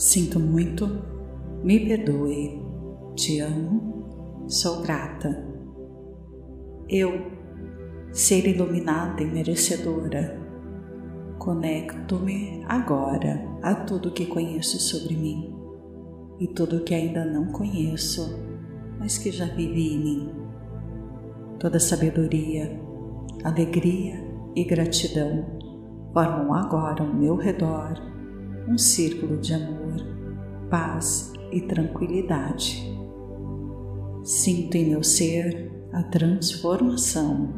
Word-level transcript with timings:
Sinto 0.00 0.40
muito, 0.40 0.88
me 1.62 1.78
perdoe, 1.78 2.58
te 3.14 3.38
amo, 3.40 4.46
sou 4.48 4.80
grata. 4.80 5.46
Eu, 6.88 7.30
ser 8.10 8.46
iluminada 8.46 9.22
e 9.22 9.26
merecedora, 9.26 10.40
conecto-me 11.38 12.64
agora 12.66 13.46
a 13.60 13.74
tudo 13.74 14.10
que 14.10 14.24
conheço 14.24 14.80
sobre 14.80 15.14
mim 15.14 15.54
e 16.40 16.48
tudo 16.48 16.82
que 16.82 16.94
ainda 16.94 17.26
não 17.26 17.52
conheço, 17.52 18.42
mas 18.98 19.18
que 19.18 19.30
já 19.30 19.54
vivi 19.54 19.96
em 19.96 20.02
mim. 20.02 20.30
Toda 21.58 21.78
sabedoria, 21.78 22.80
alegria 23.44 24.18
e 24.56 24.64
gratidão 24.64 25.44
formam 26.14 26.54
agora 26.54 27.02
ao 27.02 27.12
meu 27.12 27.36
redor 27.36 28.08
um 28.68 28.78
círculo 28.78 29.38
de 29.38 29.54
amor, 29.54 29.79
paz 30.70 31.32
e 31.52 31.60
tranquilidade. 31.60 32.96
Sinto 34.22 34.76
em 34.76 34.88
meu 34.90 35.02
ser 35.02 35.70
a 35.92 36.02
transformação 36.04 37.52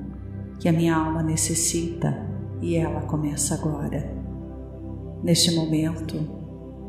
que 0.59 0.69
a 0.69 0.73
minha 0.73 0.97
alma 0.97 1.23
necessita 1.23 2.17
e 2.61 2.77
ela 2.77 3.03
começa 3.03 3.55
agora. 3.55 4.13
Neste 5.23 5.55
momento, 5.55 6.17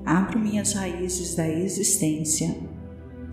abro 0.06 0.40
minhas 0.40 0.74
raízes 0.74 1.36
da 1.36 1.48
existência 1.48 2.56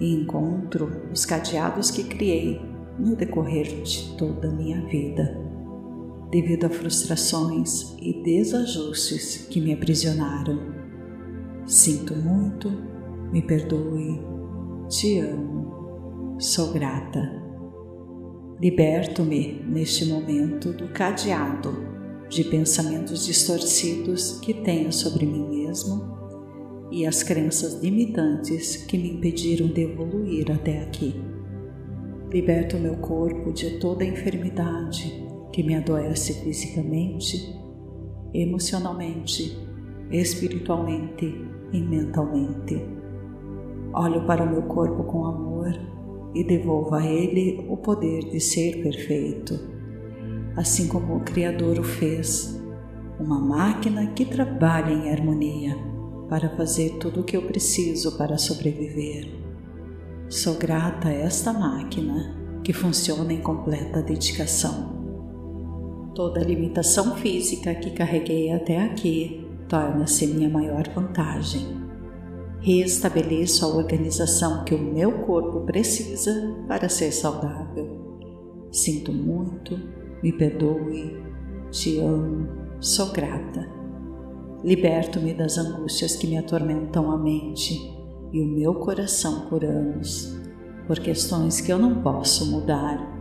e 0.01 0.15
encontro 0.15 1.09
os 1.13 1.25
cadeados 1.25 1.91
que 1.91 2.05
criei 2.05 2.61
no 2.99 3.15
decorrer 3.15 3.83
de 3.83 4.17
toda 4.17 4.49
a 4.49 4.53
minha 4.53 4.85
vida 4.87 5.49
devido 6.31 6.65
a 6.67 6.71
frustrações 6.71 7.97
e 8.01 8.23
desajustes 8.23 9.49
que 9.51 9.61
me 9.61 9.73
aprisionaram. 9.73 10.61
Sinto 11.67 12.15
muito, 12.15 12.73
me 13.33 13.43
perdoe, 13.43 14.21
te 14.89 15.21
amo, 15.21 16.35
sou 16.39 16.73
grata. 16.73 17.41
Liberto-me 18.61 19.63
neste 19.67 20.05
momento 20.07 20.73
do 20.73 20.89
cadeado 20.89 21.73
de 22.29 22.45
pensamentos 22.45 23.27
distorcidos 23.27 24.41
que 24.41 24.53
tenho 24.53 24.93
sobre 24.93 25.27
mim 25.27 25.49
mesmo 25.49 26.19
e 26.91 27.07
as 27.07 27.23
crenças 27.23 27.81
limitantes 27.81 28.77
que 28.77 28.99
me 28.99 29.13
impediram 29.13 29.69
de 29.69 29.83
evoluir 29.83 30.51
até 30.51 30.83
aqui. 30.83 31.15
Liberto 32.33 32.79
meu 32.79 32.97
corpo 32.97 33.53
de 33.53 33.79
toda 33.79 34.05
enfermidade 34.05 35.25
que 35.53 35.63
me 35.63 35.77
adoece 35.77 36.35
fisicamente, 36.45 37.55
emocionalmente, 38.35 39.57
espiritualmente 40.11 41.27
e 41.73 41.81
mentalmente. 41.81 43.00
Olho 43.93 44.25
para 44.25 44.45
o 44.45 44.49
meu 44.49 44.63
corpo 44.63 45.03
com 45.05 45.25
amor 45.25 45.73
e 46.35 46.45
devolvo 46.45 46.95
a 46.95 47.05
ele 47.05 47.67
o 47.69 47.77
poder 47.77 48.21
de 48.31 48.41
ser 48.41 48.83
perfeito, 48.83 49.59
assim 50.57 50.87
como 50.87 51.17
o 51.17 51.21
Criador 51.21 51.79
o 51.79 51.83
fez, 51.83 52.61
uma 53.19 53.41
máquina 53.41 54.07
que 54.09 54.25
trabalha 54.25 54.93
em 54.93 55.11
harmonia 55.11 55.77
para 56.29 56.49
fazer 56.57 56.99
tudo 56.99 57.21
o 57.21 57.25
que 57.25 57.37
eu 57.37 57.43
preciso 57.43 58.17
para 58.17 58.39
sobreviver. 58.39 59.29
Sou 60.29 60.55
grata 60.55 61.09
a 61.09 61.13
esta 61.13 61.53
máquina 61.53 62.61
que 62.63 62.73
funciona 62.73 63.33
em 63.33 63.41
completa 63.41 64.01
dedicação. 64.01 65.01
Toda 66.15 66.45
limitação 66.45 67.17
física 67.17 67.75
que 67.75 67.91
carreguei 67.91 68.53
até 68.53 68.81
aqui 68.81 69.45
torna-se 69.69 70.29
minha 70.29 70.49
maior 70.49 70.89
vantagem. 70.95 71.80
Reestabeleço 72.61 73.65
a 73.65 73.69
organização 73.69 74.65
que 74.65 74.75
o 74.75 74.79
meu 74.79 75.25
corpo 75.25 75.61
precisa 75.61 76.57
para 76.69 76.89
ser 76.89 77.11
saudável. 77.13 78.19
Sinto 78.71 79.13
muito, 79.13 79.79
me 80.23 80.33
perdoe, 80.33 81.17
te 81.71 81.99
amo, 81.99 82.49
sou 82.81 83.13
grata. 83.13 83.69
Liberto-me 84.63 85.33
das 85.33 85.57
angústias 85.57 86.17
que 86.17 86.27
me 86.27 86.37
atormentam 86.37 87.11
a 87.11 87.17
mente 87.17 87.75
e 88.33 88.41
o 88.41 88.47
meu 88.47 88.75
coração 88.75 89.49
por 89.49 89.65
anos, 89.65 90.39
por 90.87 90.99
questões 90.99 91.61
que 91.61 91.73
eu 91.73 91.79
não 91.79 92.03
posso 92.03 92.51
mudar 92.51 93.21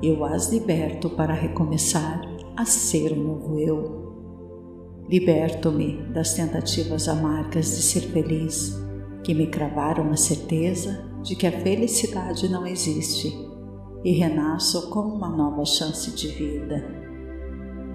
eu 0.00 0.24
as 0.24 0.52
liberto 0.52 1.10
para 1.10 1.34
recomeçar 1.34 2.22
a 2.56 2.64
ser 2.64 3.12
um 3.12 3.24
novo 3.24 3.58
eu. 3.58 3.97
Liberto-me 5.08 6.02
das 6.12 6.34
tentativas 6.34 7.08
amargas 7.08 7.66
de 7.76 7.82
ser 7.82 8.02
feliz, 8.12 8.78
que 9.24 9.34
me 9.34 9.46
cravaram 9.46 10.10
a 10.10 10.16
certeza 10.16 11.04
de 11.22 11.34
que 11.34 11.46
a 11.46 11.52
felicidade 11.52 12.48
não 12.48 12.66
existe, 12.66 13.32
e 14.04 14.12
renasço 14.12 14.90
com 14.90 15.00
uma 15.00 15.28
nova 15.28 15.64
chance 15.64 16.10
de 16.12 16.28
vida. 16.28 16.84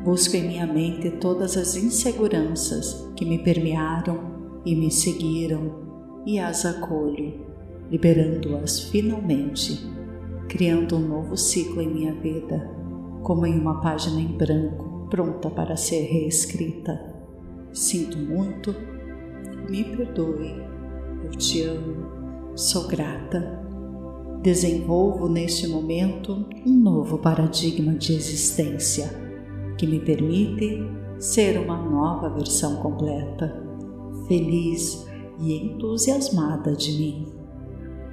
Busco 0.03 0.35
em 0.35 0.47
minha 0.47 0.68
mente 0.68 1.12
todas 1.12 1.56
as 1.56 1.75
inseguranças 1.75 3.09
que 3.16 3.25
me 3.25 3.40
permearam 3.40 4.62
e 4.66 4.75
me 4.75 4.91
seguiram, 4.91 6.22
e 6.25 6.40
as 6.40 6.66
acolho, 6.66 7.45
liberando-as 7.90 8.80
finalmente 8.80 9.94
criando 10.53 10.97
um 10.97 11.07
novo 11.07 11.35
ciclo 11.35 11.81
em 11.81 11.91
minha 11.91 12.13
vida, 12.13 12.69
como 13.24 13.44
em 13.45 13.59
uma 13.59 13.81
página 13.81 14.22
em 14.22 14.38
branco, 14.38 14.93
pronta 15.13 15.47
para 15.47 15.78
ser 15.78 16.06
reescrita. 16.06 17.00
Sinto 17.72 18.18
muito, 18.18 18.74
me 19.69 19.84
perdoe, 19.84 20.56
eu 21.24 21.29
te 21.29 21.62
amo, 21.62 22.51
sou 22.56 22.88
grata. 22.88 23.62
Desenvolvo 24.41 25.29
neste 25.29 25.68
momento 25.68 26.47
um 26.66 26.74
novo 26.74 27.19
paradigma 27.19 27.94
de 27.94 28.16
existência 28.16 29.07
que 29.78 29.85
me 29.85 30.00
permite 30.00 30.79
ser 31.19 31.59
uma 31.59 31.78
nova 31.78 32.30
versão 32.30 32.78
completa, 32.78 33.63
feliz 34.28 35.06
e 35.40 35.53
entusiasmada 35.53 36.75
de 36.75 36.91
mim 36.91 37.34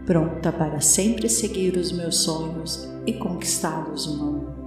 pronta 0.04 0.52
para 0.52 0.80
sempre 0.80 1.28
seguir 1.28 1.76
os 1.76 1.92
meus 1.92 2.24
sonhos 2.24 2.90
e 3.06 3.12
conquistá-los 3.12 4.06
um. 4.06 4.59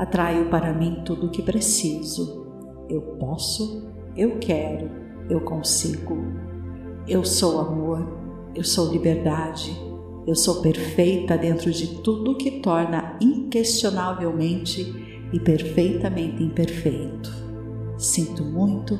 Atraio 0.00 0.48
para 0.48 0.72
mim 0.72 1.02
tudo 1.04 1.26
o 1.26 1.30
que 1.30 1.42
preciso. 1.42 2.46
Eu 2.88 3.02
posso, 3.18 3.86
eu 4.16 4.38
quero, 4.38 4.90
eu 5.28 5.42
consigo. 5.42 6.16
Eu 7.06 7.22
sou 7.22 7.60
amor, 7.60 8.08
eu 8.54 8.64
sou 8.64 8.90
liberdade, 8.90 9.78
eu 10.26 10.34
sou 10.34 10.62
perfeita 10.62 11.36
dentro 11.36 11.70
de 11.70 12.00
tudo 12.00 12.38
que 12.38 12.62
torna 12.62 13.18
inquestionavelmente 13.20 15.26
e 15.34 15.38
perfeitamente 15.38 16.42
imperfeito. 16.42 17.30
Sinto 17.98 18.42
muito, 18.42 18.98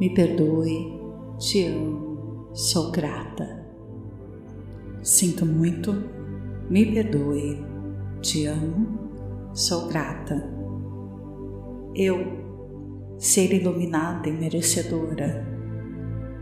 me 0.00 0.12
perdoe, 0.12 1.00
te 1.38 1.66
amo, 1.66 2.48
sou 2.52 2.90
grata. 2.90 3.64
Sinto 5.02 5.46
muito, 5.46 5.94
me 6.68 6.84
perdoe, 6.84 7.64
te 8.20 8.46
amo, 8.46 9.01
sou 9.54 9.86
grata. 9.88 10.42
Eu, 11.94 12.18
ser 13.18 13.52
iluminada 13.52 14.28
e 14.28 14.32
merecedora, 14.32 15.46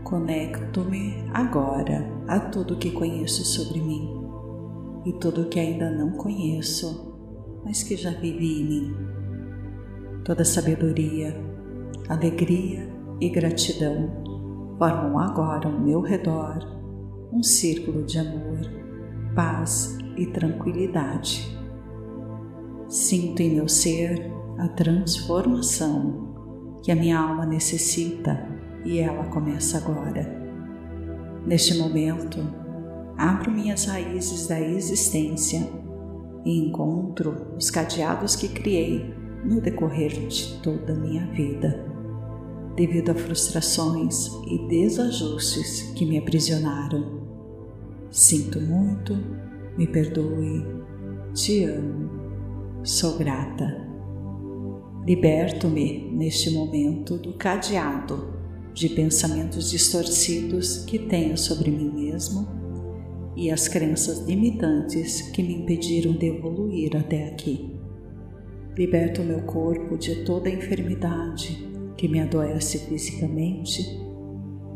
conecto-me 0.03 1.25
agora 1.33 2.09
a 2.27 2.39
tudo 2.39 2.77
que 2.77 2.91
conheço 2.91 3.43
sobre 3.43 3.81
mim 3.81 4.09
e 5.05 5.13
tudo 5.13 5.49
que 5.49 5.59
ainda 5.59 5.91
não 5.91 6.11
conheço, 6.11 7.13
mas 7.65 7.83
que 7.83 7.95
já 7.95 8.11
vivi 8.11 8.61
em 8.61 8.65
mim. 8.65 8.95
Toda 10.23 10.45
sabedoria, 10.45 11.35
alegria 12.07 12.89
e 13.19 13.29
gratidão 13.29 14.09
formam 14.77 15.19
agora 15.19 15.67
ao 15.67 15.79
meu 15.79 16.01
redor 16.01 16.59
um 17.31 17.43
círculo 17.43 18.03
de 18.03 18.19
amor, 18.19 18.59
paz 19.33 19.97
e 20.17 20.25
tranquilidade. 20.25 21.60
Sinto 22.91 23.39
em 23.39 23.55
meu 23.55 23.69
ser 23.69 24.29
a 24.57 24.67
transformação 24.67 26.75
que 26.83 26.91
a 26.91 26.95
minha 26.95 27.17
alma 27.17 27.45
necessita 27.45 28.45
e 28.83 28.99
ela 28.99 29.23
começa 29.29 29.77
agora. 29.77 30.27
Neste 31.47 31.77
momento, 31.77 32.37
abro 33.17 33.49
minhas 33.49 33.85
raízes 33.85 34.47
da 34.47 34.59
existência 34.59 35.69
e 36.43 36.67
encontro 36.67 37.55
os 37.57 37.71
cadeados 37.71 38.35
que 38.35 38.49
criei 38.49 39.15
no 39.45 39.61
decorrer 39.61 40.27
de 40.27 40.59
toda 40.61 40.91
a 40.91 40.97
minha 40.97 41.25
vida 41.27 41.89
devido 42.75 43.11
a 43.11 43.15
frustrações 43.15 44.27
e 44.49 44.67
desajustes 44.67 45.93
que 45.93 46.05
me 46.05 46.17
aprisionaram. 46.17 47.21
Sinto 48.09 48.59
muito, 48.59 49.17
me 49.77 49.87
perdoe, 49.87 50.65
te 51.33 51.63
amo, 51.63 52.10
sou 52.83 53.17
grata. 53.17 53.87
Liberto-me 55.05 56.11
neste 56.11 56.49
momento 56.51 57.17
do 57.17 57.33
cadeado 57.33 58.33
de 58.73 58.89
pensamentos 58.89 59.69
distorcidos 59.69 60.79
que 60.85 60.97
tenho 60.97 61.37
sobre 61.37 61.69
mim 61.69 61.91
mesmo 61.91 62.47
e 63.35 63.51
as 63.51 63.67
crenças 63.67 64.25
limitantes 64.27 65.21
que 65.31 65.43
me 65.43 65.55
impediram 65.55 66.13
de 66.13 66.27
evoluir 66.27 66.95
até 66.95 67.27
aqui. 67.27 67.75
Liberto 68.75 69.21
meu 69.21 69.43
corpo 69.43 69.97
de 69.97 70.23
toda 70.23 70.49
enfermidade 70.49 71.69
que 71.97 72.07
me 72.07 72.19
adoece 72.19 72.79
fisicamente, 72.87 73.99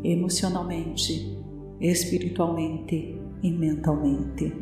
emocionalmente, 0.04 1.36
espiritualmente 1.80 3.20
e 3.42 3.50
mentalmente. 3.50 4.52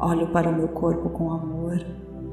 Olho 0.00 0.32
para 0.32 0.50
o 0.50 0.56
meu 0.56 0.68
corpo 0.68 1.10
com 1.10 1.30
amor 1.30 1.78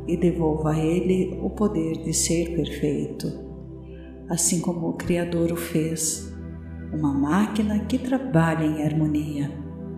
e 0.10 0.18
devolvo 0.18 0.68
a 0.68 0.78
ele 0.78 1.40
o 1.40 1.52
poder 1.52 2.04
de 2.04 2.12
ser 2.14 2.56
perfeito, 2.56 3.32
assim 4.28 4.60
como 4.60 4.90
o 4.90 4.94
Criador 4.94 5.52
o 5.52 5.56
fez, 5.56 6.34
uma 6.92 7.14
máquina 7.14 7.86
que 7.86 8.00
trabalha 8.00 8.66
em 8.66 8.84
harmonia 8.84 9.52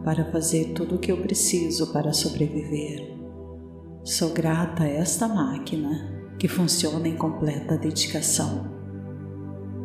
para 0.03 0.29
fazer 0.29 0.73
tudo 0.73 0.95
o 0.95 0.99
que 0.99 1.11
eu 1.11 1.17
preciso 1.21 1.93
para 1.93 2.11
sobreviver. 2.11 3.17
Sou 4.03 4.33
grata 4.33 4.83
a 4.83 4.89
esta 4.89 5.29
máquina 5.29 6.35
que 6.37 6.49
funciona 6.49 7.07
em 7.07 7.15
completa 7.15 7.77
dedicação. 7.77 8.69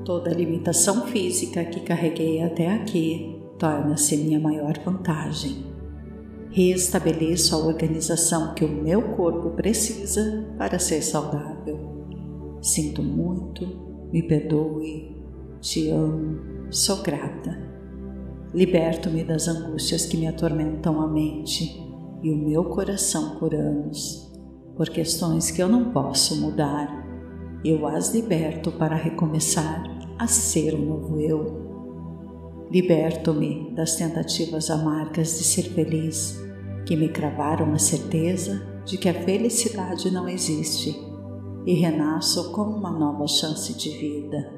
Toda 0.04 0.34
limitação 0.34 1.06
física 1.06 1.64
que 1.64 1.80
carreguei 1.80 2.42
até 2.42 2.72
aqui 2.72 3.40
torna-se 3.58 4.16
minha 4.16 4.40
maior 4.40 4.76
vantagem 4.84 5.75
Reestabeleço 6.56 7.54
a 7.54 7.58
organização 7.58 8.54
que 8.54 8.64
o 8.64 8.82
meu 8.82 9.14
corpo 9.14 9.50
precisa 9.50 10.54
para 10.56 10.78
ser 10.78 11.02
saudável. 11.02 12.08
Sinto 12.62 13.02
muito, 13.02 14.08
me 14.10 14.22
perdoe, 14.22 15.22
te 15.60 15.90
amo, 15.90 16.40
sou 16.70 17.02
grata. 17.02 17.62
Liberto-me 18.54 19.22
das 19.22 19.48
angústias 19.48 20.06
que 20.06 20.16
me 20.16 20.26
atormentam 20.26 20.98
a 21.02 21.06
mente 21.06 21.78
e 22.22 22.30
o 22.30 22.38
meu 22.38 22.64
coração 22.64 23.36
por 23.36 23.54
anos, 23.54 24.32
por 24.78 24.88
questões 24.88 25.50
que 25.50 25.62
eu 25.62 25.68
não 25.68 25.92
posso 25.92 26.40
mudar. 26.40 27.06
Eu 27.62 27.86
as 27.86 28.14
liberto 28.14 28.72
para 28.72 28.96
recomeçar 28.96 29.84
a 30.18 30.26
ser 30.26 30.74
um 30.74 30.86
novo 30.86 31.20
eu. 31.20 31.66
Liberto-me 32.70 33.74
das 33.74 33.94
tentativas 33.96 34.70
amargas 34.70 35.36
de 35.36 35.44
ser 35.44 35.64
feliz 35.64 36.45
que 36.86 36.96
me 36.96 37.08
cravaram 37.08 37.72
a 37.72 37.78
certeza 37.78 38.64
de 38.84 38.96
que 38.96 39.08
a 39.08 39.14
felicidade 39.14 40.08
não 40.08 40.28
existe 40.28 40.96
e 41.66 41.74
renasço 41.74 42.52
com 42.52 42.62
uma 42.62 42.92
nova 42.92 43.26
chance 43.26 43.76
de 43.76 43.90
vida. 43.90 44.54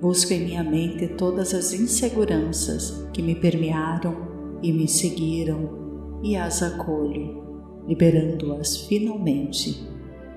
Busco 0.00 0.32
em 0.32 0.44
minha 0.44 0.62
mente 0.62 1.08
todas 1.08 1.52
as 1.52 1.72
inseguranças 1.72 3.08
que 3.12 3.20
me 3.20 3.34
permearam 3.34 4.14
e 4.62 4.72
me 4.72 4.86
seguiram 4.86 6.20
e 6.22 6.36
as 6.36 6.62
acolho, 6.62 7.82
liberando-as 7.88 8.76
finalmente, 8.86 9.84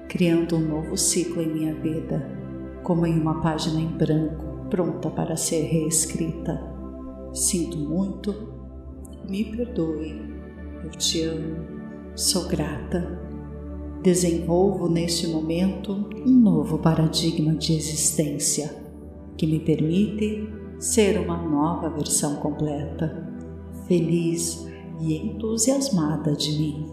criando 0.07 0.55
um 0.55 0.67
novo 0.67 0.97
ciclo 0.97 1.39
em 1.39 1.53
minha 1.53 1.75
vida, 1.75 2.27
como 2.83 3.05
em 3.05 3.19
uma 3.19 3.41
página 3.41 3.79
em 3.79 3.87
branco 3.87 4.67
pronta 4.71 5.11
para 5.11 5.35
ser 5.35 5.61
reescrita. 5.65 6.59
Sinto 7.31 7.77
muito, 7.77 8.33
me 9.29 9.45
perdoe 9.45 10.38
eu 10.83 10.89
te 10.91 11.21
amo, 11.23 11.57
sou 12.15 12.47
grata. 12.47 13.19
Desenvolvo 14.01 14.87
neste 14.87 15.27
momento 15.27 16.09
um 16.25 16.39
novo 16.39 16.77
paradigma 16.77 17.53
de 17.53 17.73
existência 17.73 18.73
que 19.37 19.45
me 19.45 19.59
permite 19.59 20.47
ser 20.79 21.19
uma 21.19 21.37
nova 21.37 21.89
versão 21.89 22.37
completa, 22.37 23.27
feliz 23.87 24.65
e 25.01 25.15
entusiasmada 25.17 26.33
de 26.33 26.51
mim, 26.57 26.85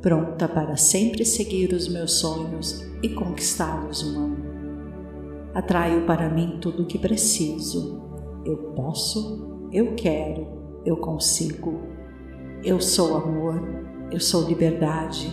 pronta 0.00 0.48
para 0.48 0.76
sempre 0.76 1.24
seguir 1.24 1.72
os 1.72 1.88
meus 1.88 2.14
sonhos 2.14 2.84
e 3.02 3.08
conquistá-los 3.08 4.04
um 4.04 4.24
ano. 4.24 4.52
Atraio 5.54 6.06
para 6.06 6.30
mim 6.30 6.58
tudo 6.60 6.84
o 6.84 6.86
que 6.86 6.98
preciso. 6.98 8.00
Eu 8.44 8.56
posso, 8.74 9.68
eu 9.72 9.94
quero, 9.94 10.46
eu 10.84 10.96
consigo 10.96 11.91
eu 12.64 12.80
sou 12.80 13.16
amor, 13.16 13.60
eu 14.10 14.20
sou 14.20 14.46
liberdade, 14.46 15.32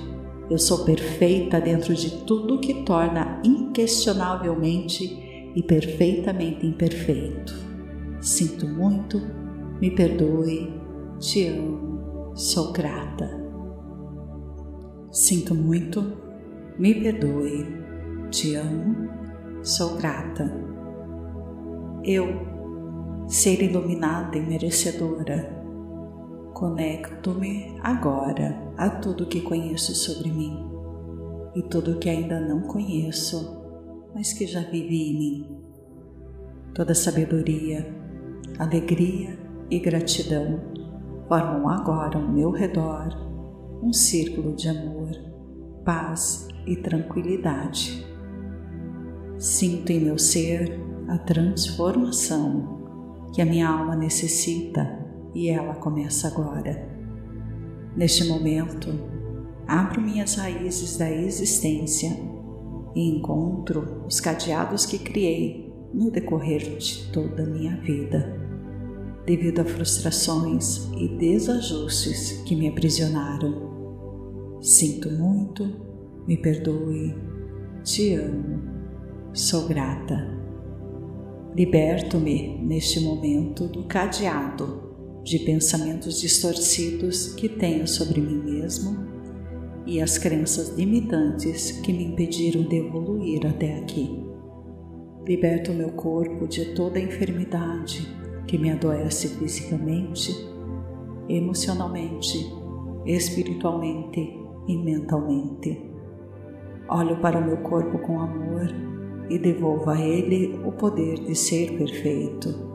eu 0.49 0.57
sou 0.57 0.83
perfeita 0.83 1.61
dentro 1.61 1.93
de 1.93 2.23
tudo 2.23 2.59
que 2.59 2.83
torna 2.83 3.39
inquestionavelmente 3.43 5.51
e 5.55 5.61
perfeitamente 5.61 6.65
imperfeito. 6.65 7.53
Sinto 8.19 8.67
muito, 8.67 9.21
me 9.79 9.91
perdoe, 9.91 10.73
te 11.19 11.47
amo, 11.47 12.33
sou 12.35 12.71
grata. 12.71 13.29
Sinto 15.11 15.53
muito, 15.53 16.17
me 16.79 16.95
perdoe, 16.95 17.67
te 18.31 18.55
amo, 18.55 19.07
sou 19.61 19.97
grata. 19.97 20.51
Eu, 22.03 22.27
ser 23.27 23.61
iluminada 23.61 24.35
e 24.35 24.41
merecedora, 24.41 25.58
Conecto-me 26.59 27.79
agora 27.81 28.53
a 28.75 28.89
tudo 28.89 29.27
que 29.27 29.39
conheço 29.39 29.95
sobre 29.95 30.29
mim 30.29 30.61
e 31.55 31.63
tudo 31.63 31.99
que 31.99 32.09
ainda 32.09 32.37
não 32.37 32.59
conheço, 32.59 33.63
mas 34.13 34.33
que 34.33 34.45
já 34.45 34.59
vivi 34.59 35.09
em 35.09 35.17
mim. 35.17 35.57
Toda 36.75 36.93
sabedoria, 36.93 37.87
alegria 38.59 39.39
e 39.71 39.79
gratidão 39.79 40.59
formam 41.29 41.69
agora 41.69 42.17
ao 42.17 42.27
meu 42.27 42.51
redor 42.51 43.07
um 43.81 43.93
círculo 43.93 44.53
de 44.53 44.67
amor, 44.67 45.11
paz 45.85 46.45
e 46.67 46.75
tranquilidade. 46.75 48.05
Sinto 49.37 49.93
em 49.93 50.01
meu 50.01 50.19
ser 50.19 50.77
a 51.07 51.17
transformação 51.19 53.29
que 53.33 53.41
a 53.41 53.45
minha 53.45 53.69
alma 53.69 53.95
necessita 53.95 54.98
e 55.33 55.49
ela 55.49 55.75
começa 55.75 56.27
agora. 56.27 56.87
Neste 57.95 58.23
momento, 58.25 58.89
abro 59.67 60.01
minhas 60.01 60.35
raízes 60.35 60.97
da 60.97 61.11
existência 61.11 62.11
e 62.95 63.09
encontro 63.15 64.03
os 64.07 64.19
cadeados 64.19 64.85
que 64.85 64.97
criei 64.97 65.73
no 65.93 66.11
decorrer 66.11 66.77
de 66.77 67.09
toda 67.11 67.43
a 67.43 67.45
minha 67.45 67.77
vida, 67.77 68.35
devido 69.25 69.59
a 69.59 69.65
frustrações 69.65 70.89
e 70.97 71.07
desajustes 71.17 72.43
que 72.43 72.55
me 72.55 72.67
aprisionaram. 72.67 74.57
Sinto 74.61 75.09
muito, 75.11 75.67
me 76.27 76.37
perdoe, 76.37 77.15
te 77.83 78.13
amo, 78.13 78.61
sou 79.33 79.67
grata. 79.67 80.37
Liberto-me 81.55 82.59
neste 82.63 82.99
momento 82.99 83.67
do 83.67 83.83
cadeado 83.85 84.88
de 85.29 85.37
pensamentos 85.37 86.19
distorcidos 86.19 87.35
que 87.35 87.47
tenho 87.47 87.87
sobre 87.87 88.19
mim 88.19 88.41
mesmo 88.43 88.97
e 89.85 90.01
as 90.01 90.17
crenças 90.17 90.69
limitantes 90.75 91.71
que 91.83 91.93
me 91.93 92.03
impediram 92.03 92.63
de 92.63 92.77
evoluir 92.77 93.45
até 93.45 93.77
aqui. 93.77 94.25
Liberto 95.27 95.71
meu 95.71 95.91
corpo 95.91 96.47
de 96.47 96.73
toda 96.73 96.99
enfermidade 96.99 98.07
que 98.47 98.57
me 98.57 98.71
adoece 98.71 99.27
fisicamente, 99.37 100.35
emocionalmente, 101.29 102.51
espiritualmente 103.05 104.35
e 104.67 104.77
mentalmente. 104.77 105.79
Olho 106.89 107.21
para 107.21 107.37
o 107.37 107.45
meu 107.45 107.57
corpo 107.57 107.99
com 107.99 108.19
amor 108.19 108.67
e 109.29 109.37
devolvo 109.37 109.91
a 109.91 110.01
ele 110.01 110.59
o 110.65 110.71
poder 110.71 111.19
de 111.19 111.35
ser 111.35 111.77
perfeito 111.77 112.68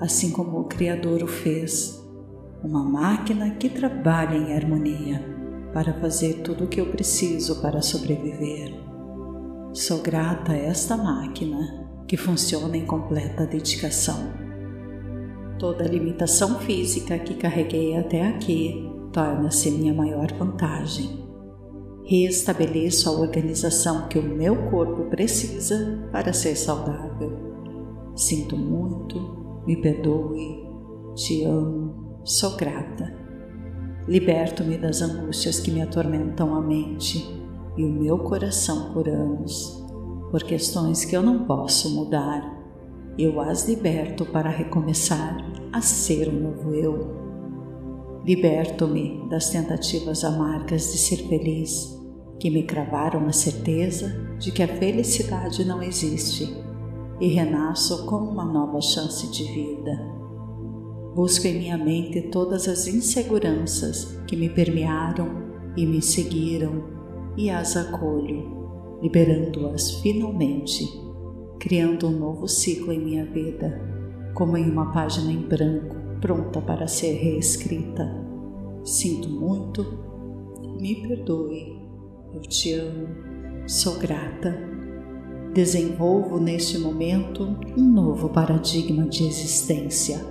assim 0.00 0.30
como 0.30 0.60
o 0.60 0.64
Criador 0.64 1.22
o 1.22 1.26
fez, 1.26 1.98
uma 2.62 2.82
máquina 2.82 3.50
que 3.52 3.68
trabalha 3.68 4.36
em 4.36 4.54
harmonia 4.54 5.24
para 5.72 5.94
fazer 6.00 6.42
tudo 6.42 6.64
o 6.64 6.68
que 6.68 6.80
eu 6.80 6.86
preciso 6.86 7.60
para 7.60 7.82
sobreviver. 7.82 8.74
Sou 9.72 9.98
grata 9.98 10.52
a 10.52 10.56
esta 10.56 10.96
máquina 10.96 11.88
que 12.06 12.16
funciona 12.16 12.76
em 12.76 12.86
completa 12.86 13.46
dedicação. 13.46 14.32
Toda 15.58 15.84
limitação 15.84 16.58
física 16.60 17.18
que 17.18 17.34
carreguei 17.34 17.96
até 17.96 18.26
aqui 18.26 18.90
torna-se 19.12 19.70
minha 19.70 19.92
maior 19.92 20.32
vantagem. 20.32 21.26
Reestabeleço 22.04 23.08
a 23.08 23.12
organização 23.12 24.08
que 24.08 24.18
o 24.18 24.22
meu 24.22 24.70
corpo 24.70 25.10
precisa 25.10 26.08
para 26.10 26.32
ser 26.32 26.56
saudável. 26.56 27.36
Sinto 28.16 28.56
muito, 28.56 29.37
me 29.68 29.76
perdoe, 29.76 30.66
te 31.14 31.44
amo, 31.44 32.22
sou 32.24 32.56
grata. 32.56 33.14
Liberto-me 34.08 34.78
das 34.78 35.02
angústias 35.02 35.60
que 35.60 35.70
me 35.70 35.82
atormentam 35.82 36.54
a 36.54 36.62
mente 36.62 37.22
e 37.76 37.84
o 37.84 37.90
meu 37.90 38.18
coração 38.18 38.94
por 38.94 39.06
anos, 39.06 39.86
por 40.30 40.42
questões 40.42 41.04
que 41.04 41.14
eu 41.14 41.22
não 41.22 41.44
posso 41.44 41.94
mudar. 41.94 42.56
eu 43.18 43.40
as 43.42 43.68
liberto 43.68 44.24
para 44.24 44.48
recomeçar 44.48 45.36
a 45.70 45.82
ser 45.82 46.30
um 46.30 46.40
novo 46.40 46.74
eu. 46.74 48.22
Liberto-me 48.24 49.28
das 49.28 49.50
tentativas 49.50 50.24
amargas 50.24 50.92
de 50.92 50.98
ser 50.98 51.28
feliz, 51.28 51.94
que 52.40 52.48
me 52.48 52.62
cravaram 52.62 53.26
a 53.26 53.32
certeza 53.32 54.08
de 54.38 54.50
que 54.50 54.62
a 54.62 54.68
felicidade 54.68 55.62
não 55.62 55.82
existe, 55.82 56.56
e 57.20 57.28
renasço 57.28 58.06
com 58.06 58.16
uma 58.16 58.44
nova 58.44 58.80
chance 58.80 59.30
de 59.30 59.44
vida. 59.44 60.18
Busco 61.14 61.46
em 61.46 61.58
minha 61.58 61.76
mente 61.76 62.22
todas 62.22 62.68
as 62.68 62.86
inseguranças 62.86 64.20
que 64.26 64.36
me 64.36 64.48
permearam 64.48 65.28
e 65.76 65.84
me 65.84 66.00
seguiram 66.00 66.84
e 67.36 67.50
as 67.50 67.76
acolho, 67.76 68.98
liberando-as 69.02 69.90
finalmente 70.00 71.08
criando 71.58 72.06
um 72.06 72.18
novo 72.18 72.46
ciclo 72.46 72.92
em 72.92 73.00
minha 73.00 73.24
vida, 73.24 73.80
como 74.34 74.56
em 74.56 74.70
uma 74.70 74.92
página 74.92 75.30
em 75.30 75.40
branco 75.40 75.96
pronta 76.20 76.60
para 76.60 76.86
ser 76.86 77.12
reescrita. 77.14 78.08
Sinto 78.84 79.28
muito, 79.28 79.84
me 80.80 80.94
perdoe, 81.06 81.80
eu 82.32 82.40
te 82.40 82.72
amo, 82.74 83.08
sou 83.66 83.98
grata. 83.98 84.77
Desenvolvo 85.52 86.38
neste 86.38 86.78
momento 86.78 87.56
um 87.76 87.90
novo 87.90 88.28
paradigma 88.28 89.08
de 89.08 89.26
existência 89.26 90.24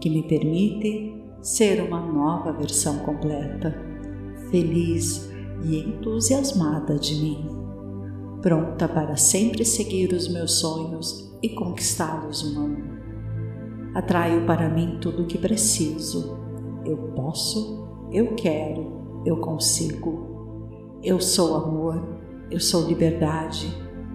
que 0.00 0.08
me 0.08 0.22
permite 0.22 1.14
ser 1.42 1.82
uma 1.82 2.00
nova 2.00 2.52
versão 2.52 2.98
completa, 3.00 3.74
feliz 4.50 5.30
e 5.64 5.78
entusiasmada 5.78 6.98
de 6.98 7.14
mim 7.14 7.60
pronta 8.40 8.88
para 8.88 9.16
sempre 9.16 9.64
seguir 9.64 10.12
os 10.12 10.28
meus 10.28 10.60
sonhos 10.60 11.30
e 11.42 11.48
conquistá-los 11.50 12.42
um 12.44 12.60
a 12.60 12.64
um. 12.64 13.00
Atraio 13.94 14.46
para 14.46 14.68
mim 14.68 14.98
tudo 15.00 15.22
o 15.22 15.26
que 15.26 15.38
preciso. 15.38 16.38
Eu 16.84 16.96
posso, 17.14 18.08
eu 18.12 18.34
quero, 18.34 19.22
eu 19.26 19.36
consigo. 19.38 20.98
Eu 21.02 21.20
sou 21.20 21.56
amor, 21.56 22.02
eu 22.50 22.60
sou 22.60 22.86
liberdade, 22.86 23.68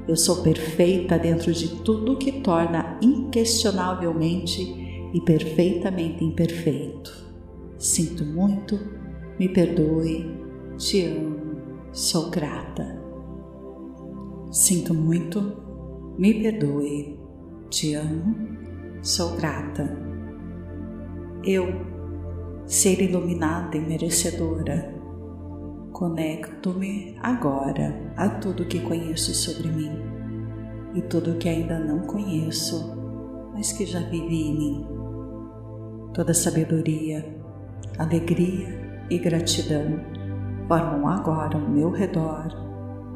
eu 0.07 0.15
sou 0.15 0.43
perfeita 0.43 1.17
dentro 1.17 1.51
de 1.51 1.81
tudo 1.81 2.17
que 2.17 2.41
torna 2.41 3.00
inquestionavelmente 3.01 4.62
e 5.13 5.21
perfeitamente 5.21 6.24
imperfeito. 6.24 7.25
Sinto 7.77 8.24
muito, 8.24 8.79
me 9.39 9.50
perdoe, 9.50 10.29
te 10.77 11.05
amo, 11.05 11.57
sou 11.91 12.29
grata. 12.29 13.01
Sinto 14.51 14.93
muito, 14.93 15.57
me 16.17 16.33
perdoe, 16.33 17.19
te 17.69 17.95
amo, 17.95 18.35
sou 19.01 19.35
grata. 19.35 19.97
Eu, 21.43 21.67
ser 22.65 23.01
iluminada 23.01 23.75
e 23.75 23.81
merecedora, 23.81 24.95
conecto-me 25.96 27.16
agora 27.22 28.12
a 28.18 28.28
tudo 28.28 28.66
que 28.66 28.82
conheço 28.82 29.34
sobre 29.34 29.70
mim 29.70 29.98
e 30.94 31.02
tudo 31.02 31.38
que 31.38 31.48
ainda 31.48 31.80
não 31.80 32.00
conheço, 32.00 32.94
mas 33.54 33.72
que 33.72 33.86
já 33.86 34.02
vivi 34.02 34.42
em 34.42 34.58
mim. 34.58 34.88
Toda 36.14 36.34
sabedoria, 36.34 37.25
alegria 37.98 39.06
e 39.10 39.18
gratidão 39.18 40.02
formam 40.68 41.08
agora 41.08 41.58
ao 41.58 41.70
meu 41.70 41.92
redor 41.92 42.50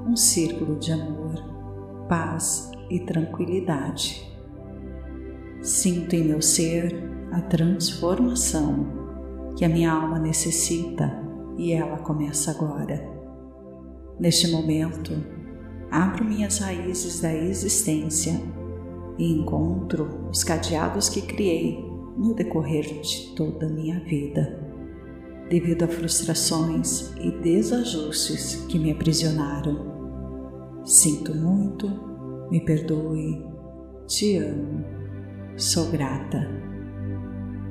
um 0.08 0.16
círculo 0.16 0.80
de 0.80 0.94
amor, 0.94 1.36
paz 2.08 2.72
e 2.90 3.02
tranquilidade. 3.02 4.26
Sinto 5.62 6.16
em 6.16 6.24
meu 6.24 6.42
ser 6.42 6.96
a 7.34 7.42
transformação 7.42 8.88
que 9.58 9.66
a 9.66 9.70
minha 9.70 9.92
alma 9.92 10.18
necessita 10.18 11.19
e 11.60 11.74
ela 11.74 11.98
começa 11.98 12.52
agora. 12.52 13.06
Neste 14.18 14.50
momento, 14.50 15.12
abro 15.92 16.24
minhas 16.24 16.60
raízes 16.60 17.20
da 17.20 17.34
existência 17.36 18.42
e 19.18 19.34
encontro 19.34 20.30
os 20.32 20.44
cadeados 20.44 21.10
que 21.10 21.22
criei 21.22 21.86
no 22.18 22.34
decorrer 22.34 23.02
de 23.02 23.36
toda 23.36 23.66
a 23.66 23.70
minha 23.70 24.00
vida, 24.00 24.58
devido 25.50 25.84
a 25.84 25.88
frustrações 25.88 27.14
e 27.18 27.30
desajustes 27.42 28.66
que 28.70 28.80
me 28.80 28.92
aprisionaram 28.92 29.90
Sinto 30.86 31.36
muito, 31.36 31.88
me 32.50 32.62
perdoe, 32.62 33.46
te 34.08 34.38
amo, 34.38 34.84
sou 35.56 35.92
grata. 35.92 36.50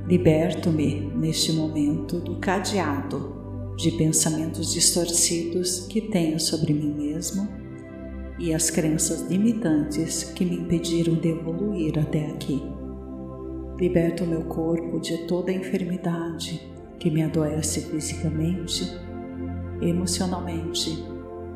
Liberto-me 0.07 1.11
neste 1.16 1.52
momento 1.52 2.21
do 2.21 2.37
cadeado 2.37 3.38
de 3.78 3.92
pensamentos 3.92 4.75
distorcidos 4.75 5.87
que 5.87 6.00
tenho 6.00 6.40
sobre 6.40 6.75
mim 6.75 6.92
mesmo 6.92 7.49
e 8.37 8.52
as 8.52 8.70
crenças 8.70 9.30
limitantes 9.30 10.25
que 10.25 10.44
me 10.44 10.56
impediram 10.56 11.14
de 11.14 11.28
evoluir 11.28 11.97
até 11.97 12.26
aqui. 12.26 12.61
Liberto 13.78 14.26
meu 14.26 14.42
corpo 14.47 14.99
de 14.99 15.18
toda 15.28 15.52
a 15.52 15.54
enfermidade 15.54 16.61
que 16.99 17.08
me 17.08 17.23
adoece 17.23 17.82
fisicamente, 17.82 18.82
emocionalmente, 19.80 21.00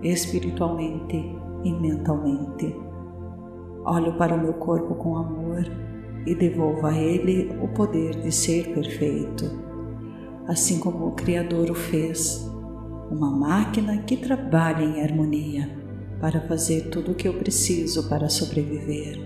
espiritualmente 0.00 1.16
e 1.64 1.72
mentalmente. 1.72 2.72
Olho 3.84 4.16
para 4.16 4.36
o 4.36 4.40
meu 4.40 4.54
corpo 4.54 4.94
com 4.94 5.16
amor 5.16 5.64
e 6.24 6.36
devolvo 6.36 6.86
a 6.86 6.96
ele 6.96 7.50
o 7.60 7.66
poder 7.66 8.14
de 8.20 8.30
ser 8.30 8.72
perfeito, 8.72 9.71
assim 10.46 10.78
como 10.78 11.06
o 11.06 11.12
Criador 11.12 11.70
o 11.70 11.74
fez, 11.74 12.48
uma 13.10 13.30
máquina 13.30 13.98
que 14.02 14.16
trabalha 14.16 14.84
em 14.84 15.02
harmonia 15.02 15.68
para 16.20 16.40
fazer 16.42 16.88
tudo 16.88 17.12
o 17.12 17.14
que 17.14 17.28
eu 17.28 17.34
preciso 17.34 18.08
para 18.08 18.28
sobreviver. 18.28 19.18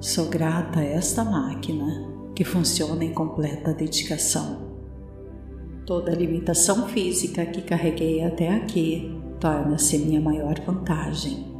Sou 0.00 0.26
grata 0.26 0.80
a 0.80 0.84
esta 0.84 1.24
máquina 1.24 2.10
que 2.34 2.44
funciona 2.44 3.04
em 3.04 3.12
completa 3.12 3.72
dedicação. 3.72 4.72
Toda 5.86 6.14
limitação 6.14 6.88
física 6.88 7.46
que 7.46 7.62
carreguei 7.62 8.24
até 8.24 8.48
aqui 8.48 9.16
torna-se 9.38 9.98
minha 9.98 10.20
maior 10.20 10.58
vantagem. 10.64 11.52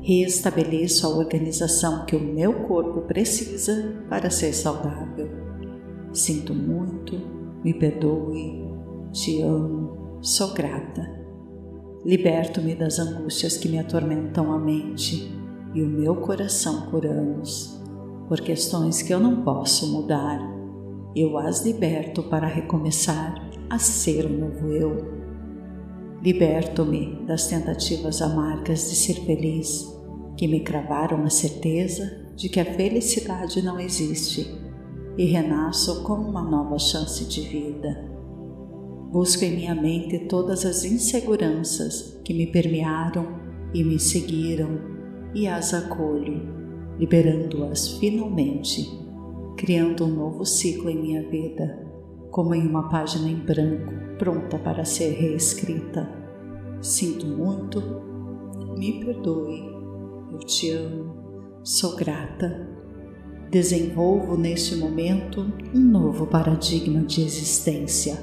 Reestabeleço 0.00 1.06
a 1.06 1.10
organização 1.10 2.04
que 2.04 2.16
o 2.16 2.20
meu 2.20 2.64
corpo 2.64 3.02
precisa 3.02 4.04
para 4.08 4.30
ser 4.30 4.52
saudável. 4.52 5.30
Sinto 6.12 6.54
muito, 6.54 6.81
me 7.64 7.74
perdoe, 7.74 8.64
te 9.12 9.42
amo, 9.42 10.18
sou 10.20 10.52
grata. 10.52 11.20
Liberto-me 12.04 12.74
das 12.74 12.98
angústias 12.98 13.56
que 13.56 13.68
me 13.68 13.78
atormentam 13.78 14.52
a 14.52 14.58
mente 14.58 15.30
e 15.74 15.82
o 15.82 15.86
meu 15.86 16.16
coração 16.16 16.90
por 16.90 17.06
anos, 17.06 17.80
por 18.28 18.40
questões 18.40 19.02
que 19.02 19.14
eu 19.14 19.20
não 19.20 19.42
posso 19.42 19.92
mudar. 19.92 20.40
Eu 21.14 21.38
as 21.38 21.64
liberto 21.64 22.22
para 22.24 22.46
recomeçar 22.46 23.34
a 23.70 23.78
ser 23.78 24.26
um 24.26 24.38
novo 24.38 24.72
eu 24.72 25.22
Liberto-me 26.22 27.16
das 27.26 27.48
tentativas 27.48 28.22
amargas 28.22 28.88
de 28.88 28.94
ser 28.94 29.14
feliz, 29.26 29.92
que 30.36 30.46
me 30.46 30.60
cravaram 30.60 31.24
a 31.24 31.30
certeza 31.30 32.28
de 32.36 32.48
que 32.48 32.60
a 32.60 32.64
felicidade 32.64 33.60
não 33.60 33.80
existe, 33.80 34.56
e 35.16 35.24
renasço 35.26 36.02
com 36.02 36.14
uma 36.14 36.42
nova 36.42 36.78
chance 36.78 37.24
de 37.24 37.42
vida. 37.42 38.10
Busco 39.10 39.44
em 39.44 39.56
minha 39.56 39.74
mente 39.74 40.20
todas 40.20 40.64
as 40.64 40.84
inseguranças 40.84 42.18
que 42.24 42.32
me 42.32 42.46
permearam 42.46 43.26
e 43.74 43.84
me 43.84 43.98
seguiram 43.98 44.78
e 45.34 45.46
as 45.46 45.74
acolho, 45.74 46.42
liberando-as 46.98 47.88
finalmente, 47.98 48.88
criando 49.56 50.04
um 50.04 50.14
novo 50.14 50.44
ciclo 50.44 50.88
em 50.88 51.00
minha 51.00 51.28
vida, 51.28 51.86
como 52.30 52.54
em 52.54 52.66
uma 52.66 52.88
página 52.88 53.28
em 53.28 53.36
branco 53.36 53.92
pronta 54.18 54.58
para 54.58 54.84
ser 54.84 55.12
reescrita. 55.12 56.08
Sinto 56.80 57.26
muito, 57.26 57.80
me 58.78 59.04
perdoe, 59.04 59.60
eu 60.32 60.38
te 60.38 60.70
amo, 60.70 61.60
sou 61.62 61.96
grata. 61.96 62.71
Desenvolvo 63.52 64.34
neste 64.34 64.76
momento 64.76 65.46
um 65.74 65.78
novo 65.78 66.26
paradigma 66.26 67.02
de 67.02 67.20
existência 67.20 68.16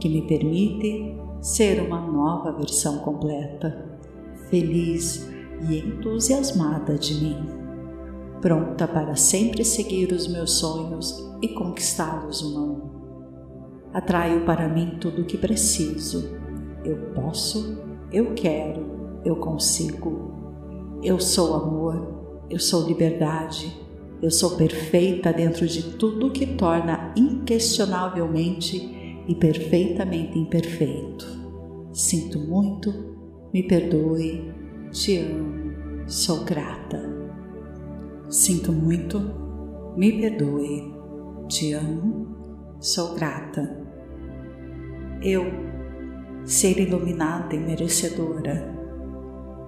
que 0.00 0.08
me 0.08 0.22
permite 0.22 1.16
ser 1.40 1.80
uma 1.80 2.00
nova 2.00 2.50
versão 2.50 2.98
completa, 2.98 3.96
feliz 4.50 5.30
e 5.70 5.78
entusiasmada 5.78 6.98
de 6.98 7.14
mim, 7.14 7.36
pronta 8.42 8.88
para 8.88 9.14
sempre 9.14 9.64
seguir 9.64 10.10
os 10.10 10.26
meus 10.26 10.58
sonhos 10.58 11.16
e 11.40 11.46
conquistá-los 11.46 12.42
um 12.42 12.58
a 12.58 12.62
um 12.62 12.90
atraio 13.94 14.44
para 14.44 14.68
mim 14.68 14.98
tudo 15.00 15.22
o 15.22 15.26
que 15.26 15.38
preciso. 15.38 16.36
Eu 16.84 17.12
posso, 17.14 17.78
eu 18.12 18.34
quero, 18.34 19.20
eu 19.24 19.36
consigo. 19.36 20.98
Eu 21.04 21.20
sou 21.20 21.54
amor, 21.54 22.42
eu 22.50 22.58
sou 22.58 22.84
liberdade, 22.84 23.85
Eu 24.22 24.30
sou 24.30 24.56
perfeita 24.56 25.30
dentro 25.30 25.66
de 25.66 25.94
tudo 25.96 26.30
que 26.30 26.46
torna 26.46 27.12
inquestionavelmente 27.14 29.24
e 29.28 29.34
perfeitamente 29.34 30.38
imperfeito. 30.38 31.26
Sinto 31.92 32.38
muito, 32.38 32.94
me 33.52 33.62
perdoe, 33.62 34.50
te 34.90 35.18
amo, 35.18 36.06
sou 36.06 36.44
grata. 36.44 36.98
Sinto 38.30 38.72
muito, 38.72 39.20
me 39.96 40.18
perdoe, 40.18 40.94
te 41.46 41.74
amo, 41.74 42.74
sou 42.80 43.14
grata. 43.14 43.84
Eu, 45.22 45.44
ser 46.46 46.78
iluminada 46.78 47.54
e 47.54 47.58
merecedora, 47.58 48.74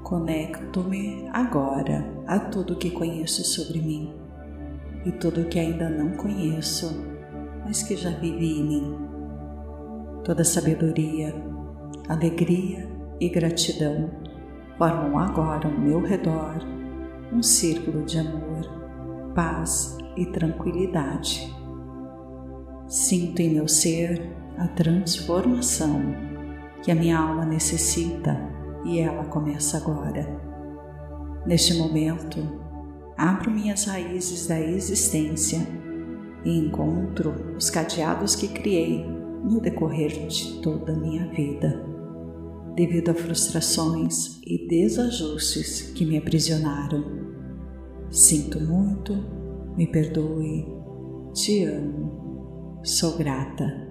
conecto-me 0.02 1.28
agora 1.34 2.10
a 2.26 2.38
tudo 2.38 2.76
que 2.76 2.90
conheço 2.90 3.44
sobre 3.44 3.82
mim 3.82 4.27
e 5.04 5.12
tudo 5.12 5.48
que 5.48 5.58
ainda 5.58 5.88
não 5.88 6.10
conheço, 6.10 7.04
mas 7.64 7.82
que 7.82 7.96
já 7.96 8.10
vivi 8.10 8.60
em 8.60 8.64
mim. 8.64 8.98
Toda 10.24 10.44
sabedoria, 10.44 11.34
alegria 12.08 12.88
e 13.20 13.28
gratidão 13.28 14.10
formam 14.76 15.18
agora 15.18 15.68
ao 15.68 15.78
meu 15.78 16.00
redor 16.00 16.58
um 17.32 17.42
círculo 17.42 18.04
de 18.04 18.18
amor, 18.18 19.32
paz 19.34 19.96
e 20.16 20.24
tranquilidade. 20.26 21.54
Sinto 22.86 23.40
em 23.40 23.50
meu 23.50 23.68
ser 23.68 24.34
a 24.56 24.66
transformação 24.68 26.00
que 26.82 26.90
a 26.90 26.94
minha 26.94 27.18
alma 27.18 27.44
necessita 27.44 28.38
e 28.84 28.98
ela 28.98 29.24
começa 29.24 29.76
agora. 29.76 30.26
Neste 31.46 31.74
momento, 31.74 32.67
abro 33.18 33.50
minhas 33.50 33.84
raízes 33.84 34.46
da 34.46 34.60
existência 34.60 35.58
e 36.44 36.56
encontro 36.56 37.34
os 37.56 37.68
cadeados 37.68 38.36
que 38.36 38.46
criei 38.46 39.04
no 39.42 39.60
decorrer 39.60 40.28
de 40.28 40.60
toda 40.62 40.92
a 40.92 40.96
minha 40.96 41.26
vida, 41.26 41.84
devido 42.76 43.10
a 43.10 43.14
frustrações 43.14 44.40
e 44.46 44.68
desajustes 44.68 45.90
que 45.96 46.06
me 46.06 46.16
aprisionaram. 46.16 47.04
Sinto 48.08 48.60
muito, 48.60 49.12
me 49.76 49.88
perdoe, 49.88 50.64
te 51.34 51.64
amo, 51.64 52.80
sou 52.84 53.18
grata. 53.18 53.86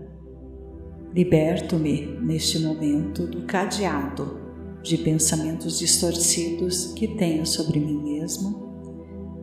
Liberto-me 1.13 2.17
neste 2.21 2.59
momento 2.59 3.27
do 3.27 3.45
cadeado 3.45 4.39
de 4.81 4.97
pensamentos 4.97 5.79
distorcidos 5.79 6.93
que 6.93 7.09
tenho 7.17 7.45
sobre 7.45 7.79
mim 7.79 8.01
mesmo 8.03 8.66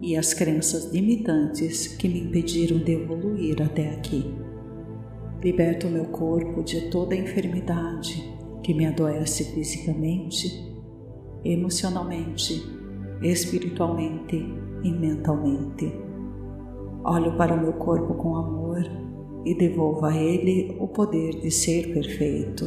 e 0.01 0.17
as 0.17 0.35
crenças 0.35 0.93
limitantes 0.93 1.89
que 1.89 2.09
me 2.09 2.21
impediram 2.21 2.79
de 2.79 2.93
evoluir 2.93 3.61
até 3.63 3.91
aqui. 3.91 4.35
Liberto 5.43 5.89
meu 5.89 6.07
corpo 6.07 6.63
de 6.63 6.89
toda 6.91 7.15
enfermidade 7.15 8.33
que 8.63 8.73
me 8.73 8.87
adoece 8.87 9.45
fisicamente, 9.55 10.75
emocionalmente, 11.45 12.65
espiritualmente 13.23 14.37
e 14.83 14.91
mentalmente. 14.91 15.93
Olho 17.05 17.37
para 17.37 17.55
o 17.55 17.61
meu 17.61 17.75
corpo 17.75 18.15
com 18.15 18.37
amor 18.37 18.83
e 19.45 19.55
devolvo 19.55 20.07
a 20.07 20.17
ele 20.17 20.75
o 20.81 20.89
poder 20.89 21.41
de 21.41 21.51
ser 21.51 21.93
perfeito, 21.93 22.65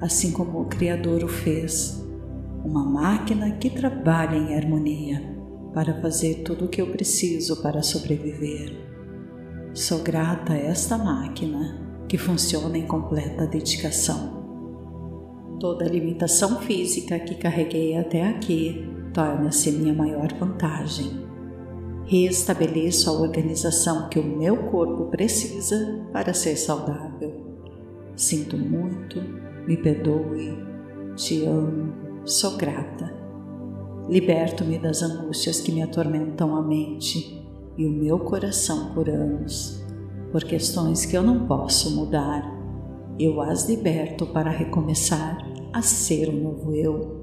assim 0.00 0.32
como 0.32 0.62
o 0.62 0.66
Criador 0.66 1.22
o 1.22 1.28
fez, 1.28 2.04
uma 2.64 2.84
máquina 2.84 3.52
que 3.52 3.70
trabalha 3.70 4.36
em 4.36 4.56
harmonia 4.56 5.37
para 5.78 5.94
fazer 6.00 6.42
tudo 6.42 6.64
o 6.64 6.68
que 6.68 6.82
eu 6.82 6.88
preciso 6.88 7.62
para 7.62 7.84
sobreviver. 7.84 8.76
Sou 9.72 10.00
grata 10.00 10.52
a 10.52 10.58
esta 10.58 10.98
máquina 10.98 12.04
que 12.08 12.18
funciona 12.18 12.76
em 12.76 12.84
completa 12.84 13.46
dedicação. 13.46 15.56
Toda 15.60 15.84
limitação 15.84 16.60
física 16.62 17.16
que 17.20 17.36
carreguei 17.36 17.96
até 17.96 18.26
aqui 18.26 18.90
torna-se 19.14 19.70
minha 19.70 19.94
maior 19.94 20.32
vantagem. 20.32 21.24
Reestabeleço 22.06 23.08
a 23.08 23.12
organização 23.12 24.08
que 24.08 24.18
o 24.18 24.24
meu 24.24 24.56
corpo 24.72 25.04
precisa 25.04 26.04
para 26.12 26.34
ser 26.34 26.56
saudável. 26.56 27.56
Sinto 28.16 28.58
muito, 28.58 29.22
me 29.64 29.76
perdoe, 29.76 30.58
te 31.14 31.44
amo, 31.44 31.94
sou 32.24 32.56
grata 32.56 33.17
Liberto-me 34.08 34.78
das 34.78 35.02
angústias 35.02 35.60
que 35.60 35.70
me 35.70 35.82
atormentam 35.82 36.56
a 36.56 36.62
mente 36.62 37.46
e 37.76 37.84
o 37.84 37.90
meu 37.90 38.18
coração 38.18 38.94
por 38.94 39.06
anos, 39.06 39.84
por 40.32 40.42
questões 40.44 41.04
que 41.04 41.14
eu 41.14 41.22
não 41.22 41.46
posso 41.46 41.94
mudar. 41.94 42.42
Eu 43.18 43.42
as 43.42 43.68
liberto 43.68 44.26
para 44.26 44.50
recomeçar 44.50 45.36
a 45.74 45.82
ser 45.82 46.30
o 46.30 46.32
novo 46.32 46.74
eu. 46.74 47.18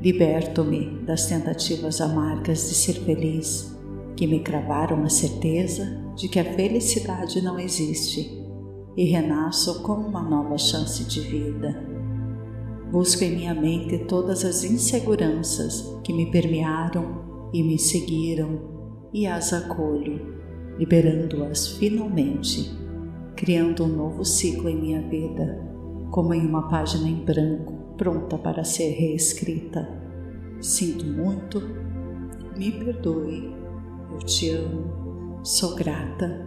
Liberto-me 0.00 1.04
das 1.04 1.26
tentativas 1.26 2.00
amargas 2.00 2.66
de 2.66 2.74
ser 2.74 2.94
feliz, 2.94 3.78
que 4.16 4.26
me 4.26 4.40
cravaram 4.40 5.02
a 5.04 5.10
certeza 5.10 5.84
de 6.16 6.28
que 6.28 6.40
a 6.40 6.54
felicidade 6.54 7.42
não 7.42 7.58
existe, 7.58 8.42
e 8.96 9.04
renasço 9.04 9.82
com 9.82 9.92
uma 9.92 10.22
nova 10.22 10.56
chance 10.56 11.04
de 11.04 11.20
vida 11.20 11.93
Busco 12.90 13.24
em 13.24 13.36
minha 13.36 13.54
mente 13.54 13.98
todas 14.06 14.44
as 14.44 14.62
inseguranças 14.62 15.98
que 16.04 16.12
me 16.12 16.30
permearam 16.30 17.48
e 17.52 17.62
me 17.62 17.78
seguiram 17.78 18.60
e 19.12 19.26
as 19.26 19.52
acolho, 19.52 20.20
liberando-as 20.78 21.68
finalmente, 21.76 22.70
criando 23.34 23.84
um 23.84 23.88
novo 23.88 24.24
ciclo 24.24 24.68
em 24.68 24.80
minha 24.80 25.02
vida, 25.08 25.60
como 26.10 26.34
em 26.34 26.46
uma 26.46 26.68
página 26.68 27.08
em 27.08 27.24
branco 27.24 27.72
pronta 27.96 28.36
para 28.38 28.62
ser 28.62 28.90
reescrita. 28.90 29.88
Sinto 30.60 31.04
muito, 31.04 31.60
me 32.56 32.70
perdoe, 32.70 33.52
eu 34.12 34.18
te 34.18 34.50
amo, 34.50 35.40
sou 35.42 35.74
grata. 35.74 36.46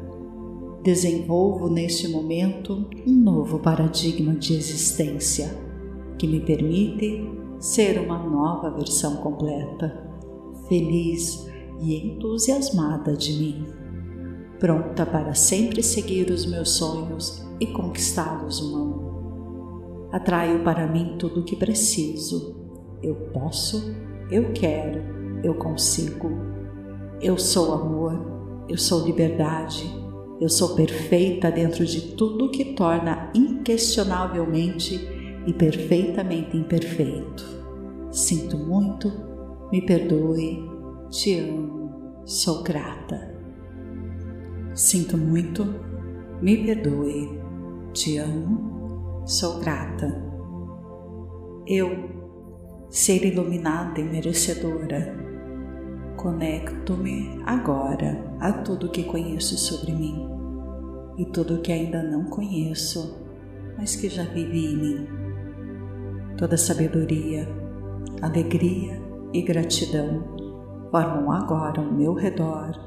Desenvolvo 0.84 1.70
neste 1.70 2.08
momento 2.08 2.90
um 3.06 3.12
novo 3.12 3.60
paradigma 3.60 4.34
de 4.36 4.54
existência 4.54 5.67
que 6.18 6.28
me 6.28 6.40
permite 6.40 7.30
ser 7.60 8.00
uma 8.00 8.18
nova 8.18 8.72
versão 8.72 9.18
completa, 9.18 10.06
feliz 10.68 11.48
e 11.80 11.96
entusiasmada 11.96 13.16
de 13.16 13.34
mim, 13.34 13.66
pronta 14.60 15.06
para 15.06 15.34
sempre 15.34 15.84
seguir 15.84 16.30
os 16.32 16.46
meus 16.46 16.72
sonhos 16.72 17.46
e 17.60 17.68
conquistá-los 17.68 18.62
mão. 18.72 19.08
Atraio 20.12 20.64
para 20.64 20.88
mim 20.88 21.16
tudo 21.20 21.42
o 21.42 21.44
que 21.44 21.56
preciso. 21.56 22.56
Eu 23.04 23.16
posso, 23.34 23.94
eu 24.32 24.54
quero, 24.54 25.02
eu 25.44 25.56
consigo. 25.56 26.30
Eu 27.22 27.38
sou 27.38 27.74
amor, 27.74 28.66
eu 28.70 28.78
sou 28.78 29.06
liberdade, 29.06 29.86
eu 30.40 30.50
sou 30.50 30.76
perfeita 30.76 31.52
dentro 31.52 31.86
de 31.86 32.14
tudo 32.14 32.50
que 32.50 32.74
torna 32.74 33.32
inquestionavelmente 33.34 35.17
e 35.48 35.54
perfeitamente 35.54 36.58
imperfeito. 36.58 37.44
Sinto 38.12 38.58
muito, 38.58 39.10
me 39.72 39.82
perdoe, 39.82 40.70
te 41.10 41.40
amo, 41.40 42.22
sou 42.26 42.62
grata. 42.62 43.34
Sinto 44.74 45.18
muito, 45.18 45.66
me 46.42 46.58
perdoe, 46.66 47.40
te 47.94 48.18
amo, 48.18 49.24
sou 49.26 49.60
grata. 49.60 50.22
Eu, 51.66 51.90
ser 52.90 53.26
iluminada 53.26 54.02
e 54.02 54.04
merecedora, 54.04 55.16
conecto-me 56.18 57.42
agora 57.46 58.36
a 58.42 58.52
tudo 58.52 58.92
que 58.92 59.04
conheço 59.04 59.58
sobre 59.58 59.94
mim 59.94 60.28
e 61.18 61.26
tudo 61.26 61.62
que 61.62 61.72
ainda 61.72 62.04
não 62.04 62.26
conheço, 62.26 63.26
mas 63.78 63.96
que 63.96 64.10
já 64.10 64.24
vivi 64.24 64.66
em 64.66 64.78
mim 64.78 65.27
Toda 66.38 66.56
sabedoria, 66.56 67.50
alegria 68.22 69.02
e 69.34 69.42
gratidão 69.42 70.24
formam 70.92 71.32
agora 71.32 71.82
ao 71.82 71.92
meu 71.92 72.14
redor 72.14 72.80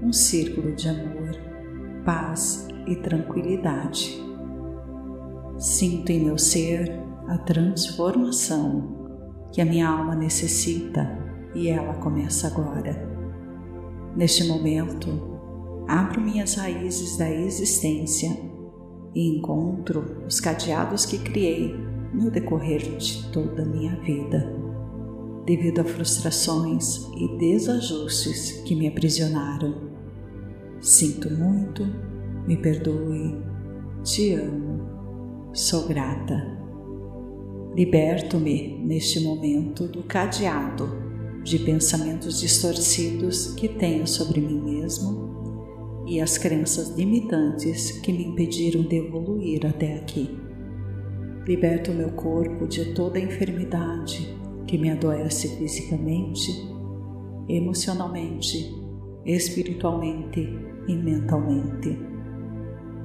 um 0.00 0.12
círculo 0.12 0.76
de 0.76 0.88
amor, 0.88 1.36
paz 2.04 2.68
e 2.86 2.94
tranquilidade. 2.94 4.22
Sinto 5.58 6.10
em 6.10 6.24
meu 6.24 6.38
ser 6.38 6.88
a 7.26 7.36
transformação 7.38 9.48
que 9.52 9.60
a 9.60 9.64
minha 9.64 9.88
alma 9.88 10.14
necessita 10.14 11.18
e 11.52 11.68
ela 11.68 11.94
começa 11.94 12.46
agora. 12.46 12.94
Neste 14.14 14.44
momento, 14.44 15.08
abro 15.88 16.20
minhas 16.20 16.54
raízes 16.54 17.16
da 17.16 17.28
existência 17.28 18.30
e 19.12 19.36
encontro 19.36 20.22
os 20.28 20.38
cadeados 20.38 21.04
que 21.04 21.18
criei 21.18 21.83
no 22.14 22.30
decorrer 22.30 22.80
de 22.96 23.30
toda 23.30 23.62
a 23.62 23.66
minha 23.66 23.96
vida, 24.00 24.54
devido 25.44 25.80
a 25.80 25.84
frustrações 25.84 27.08
e 27.16 27.36
desajustes 27.38 28.62
que 28.62 28.74
me 28.74 28.88
aprisionaram. 28.88 29.92
Sinto 30.80 31.30
muito, 31.30 31.84
me 32.46 32.56
perdoe, 32.56 33.36
te 34.02 34.34
amo, 34.34 35.50
sou 35.52 35.86
grata. 35.86 36.54
Liberto-me 37.74 38.78
neste 38.84 39.20
momento 39.20 39.88
do 39.88 40.04
cadeado 40.04 40.88
de 41.42 41.58
pensamentos 41.58 42.40
distorcidos 42.40 43.48
que 43.54 43.68
tenho 43.68 44.06
sobre 44.06 44.40
mim 44.40 44.60
mesmo 44.62 46.04
e 46.06 46.20
as 46.20 46.38
crenças 46.38 46.96
limitantes 46.96 47.92
que 48.00 48.12
me 48.12 48.24
impediram 48.24 48.82
de 48.82 48.96
evoluir 48.96 49.66
até 49.66 49.96
aqui. 49.96 50.43
Liberto 51.46 51.92
meu 51.92 52.10
corpo 52.12 52.66
de 52.66 52.94
toda 52.94 53.20
enfermidade 53.20 54.34
que 54.66 54.78
me 54.78 54.90
adoece 54.90 55.58
fisicamente, 55.58 56.50
emocionalmente, 57.46 58.74
espiritualmente 59.26 60.40
e 60.88 60.94
mentalmente. 60.94 61.98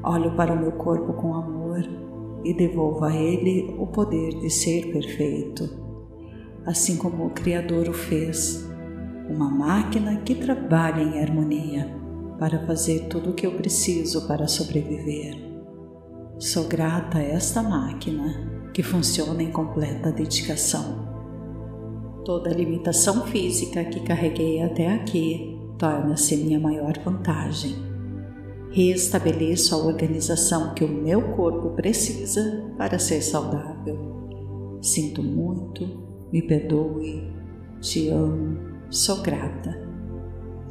Olho 0.03 0.35
para 0.37 0.53
o 0.53 0.59
meu 0.59 0.71
corpo 0.71 1.11
com 1.13 1.33
amor 1.33 1.81
e 2.45 2.53
devolvo 2.53 3.03
a 3.03 3.13
ele 3.13 3.75
o 3.77 3.87
poder 3.87 4.29
de 4.39 4.49
ser 4.49 4.89
perfeito, 4.93 5.69
assim 6.65 6.95
como 6.95 7.25
o 7.25 7.31
Criador 7.31 7.89
o 7.89 7.93
fez, 7.93 8.65
uma 9.29 9.49
máquina 9.49 10.21
que 10.21 10.35
trabalha 10.35 11.01
em 11.01 11.21
harmonia 11.21 11.93
para 12.39 12.65
fazer 12.65 13.09
tudo 13.09 13.31
o 13.31 13.33
que 13.33 13.45
eu 13.45 13.51
preciso 13.51 14.25
para 14.29 14.47
sobreviver. 14.47 15.48
Sou 16.39 16.63
grata 16.63 17.19
a 17.19 17.23
esta 17.23 17.61
máquina 17.61 18.69
que 18.73 18.81
funciona 18.81 19.43
em 19.43 19.51
completa 19.51 20.11
dedicação. 20.11 21.07
Toda 22.25 22.49
limitação 22.49 23.27
física 23.27 23.83
que 23.85 23.99
carreguei 23.99 24.63
até 24.63 24.87
aqui 24.87 25.59
torna-se 25.77 26.37
minha 26.37 26.59
maior 26.59 26.93
vantagem 27.03 27.89
Reestabeleço 28.71 29.73
a 29.73 29.79
organização 29.79 30.75
que 30.75 30.83
o 30.83 30.87
meu 30.87 31.33
corpo 31.33 31.71
precisa 31.71 32.71
para 32.77 32.99
ser 32.99 33.21
saudável. 33.21 34.77
Sinto 34.79 35.23
muito, 35.23 35.87
me 36.31 36.43
perdoe, 36.43 37.33
te 37.81 38.09
amo, 38.09 38.59
sou 38.91 39.23
grata. 39.23 39.89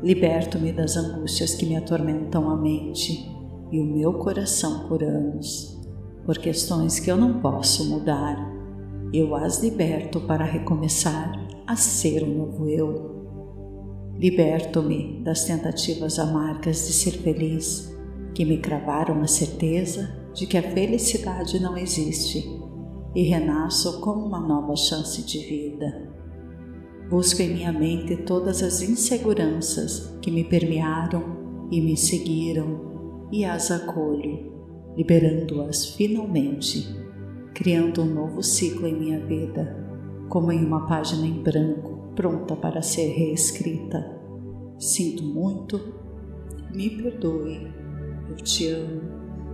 Liberto-me 0.00 0.72
das 0.72 0.96
angústias 0.96 1.57
que 1.57 1.66
me 1.66 1.76
atormentam 1.76 2.48
a 2.48 2.57
mente 2.57 3.28
e 3.70 3.81
o 3.81 3.85
meu 3.85 4.14
coração 4.14 4.88
por 4.88 5.02
anos, 5.02 5.81
por 6.24 6.38
questões 6.38 7.00
que 7.00 7.11
eu 7.11 7.16
não 7.16 7.40
posso 7.40 7.88
mudar. 7.88 8.37
Eu 9.12 9.35
as 9.35 9.62
liberto 9.62 10.20
para 10.20 10.44
recomeçar 10.44 11.33
a 11.66 11.76
ser 11.76 12.24
um 12.24 12.38
novo 12.38 12.68
eu 12.68 13.18
Liberto-me 14.18 15.20
das 15.22 15.44
tentativas 15.44 16.18
amargas 16.18 16.88
de 16.88 16.92
ser 16.92 17.12
feliz, 17.12 17.96
que 18.35 18.44
me 18.44 18.59
cravaram 18.59 19.22
a 19.22 19.28
certeza 19.28 20.12
de 20.35 20.44
que 20.44 20.59
a 20.59 20.72
felicidade 20.72 21.61
não 21.61 21.76
existe, 21.76 22.44
e 23.14 23.22
renasço 23.22 24.00
com 24.00 24.11
uma 24.11 24.40
nova 24.40 24.74
chance 24.74 25.22
de 25.22 25.38
vida. 25.38 26.11
Busco 27.09 27.40
em 27.42 27.54
minha 27.54 27.72
mente 27.72 28.16
todas 28.16 28.61
as 28.61 28.83
inseguranças 28.83 30.18
que 30.20 30.33
me 30.33 30.42
permearam 30.42 31.68
e 31.70 31.81
me 31.81 31.96
seguiram, 31.96 32.88
e 33.31 33.45
as 33.45 33.71
acolho, 33.71 34.53
liberando-as 34.97 35.87
finalmente, 35.95 36.88
criando 37.55 38.03
um 38.03 38.14
novo 38.14 38.43
ciclo 38.43 38.87
em 38.87 38.95
minha 38.95 39.25
vida, 39.25 39.87
como 40.29 40.53
em 40.53 40.64
uma 40.64 40.87
página 40.87 41.27
em 41.27 41.43
branco 41.43 42.12
pronta 42.14 42.57
para 42.57 42.83
ser 42.83 43.09
reescrita. 43.12 44.19
Sinto 44.79 45.23
muito, 45.23 45.95
me 46.75 46.91
perdoe, 46.91 47.69
eu 48.29 48.37
te 48.37 48.69
amo, 48.69 49.03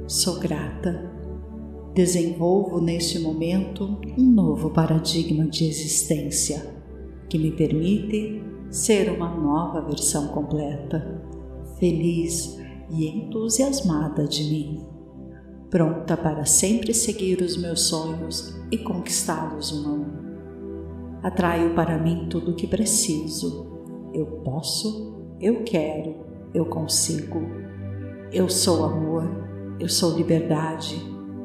sou 0.07 0.39
grata. 0.39 1.13
Desenvolvo 1.95 2.81
neste 2.81 3.19
momento 3.21 4.01
um 4.19 4.33
novo 4.33 4.71
paradigma 4.71 5.47
de 5.47 5.67
existência 5.67 6.75
que 7.29 7.39
me 7.39 7.53
permite 7.53 8.43
ser 8.71 9.11
uma 9.11 9.29
nova 9.29 9.81
versão 9.81 10.29
completa, 10.29 11.23
feliz 11.79 12.59
e 12.91 13.09
entusiasmada 13.09 14.27
de 14.27 14.45
mim, 14.45 14.87
pronta 15.71 16.17
para 16.17 16.45
sempre 16.45 16.95
seguir 16.95 17.41
os 17.41 17.57
meus 17.57 17.89
sonhos 17.89 18.55
e 18.71 18.79
conquistá-los 18.79 19.73
um 19.73 19.89
a 19.89 19.93
um 19.93 20.25
atraio 21.25 21.75
para 21.75 21.99
mim 21.99 22.27
tudo 22.29 22.51
o 22.51 22.55
que 22.55 22.67
preciso. 22.67 23.67
Eu 24.13 24.27
posso, 24.45 25.35
eu 25.41 25.65
quero, 25.65 26.15
eu 26.53 26.67
consigo. 26.67 27.41
Eu 28.31 28.49
sou 28.49 28.85
amor, 28.85 29.25
eu 29.81 29.89
sou 29.89 30.17
liberdade, 30.17 30.97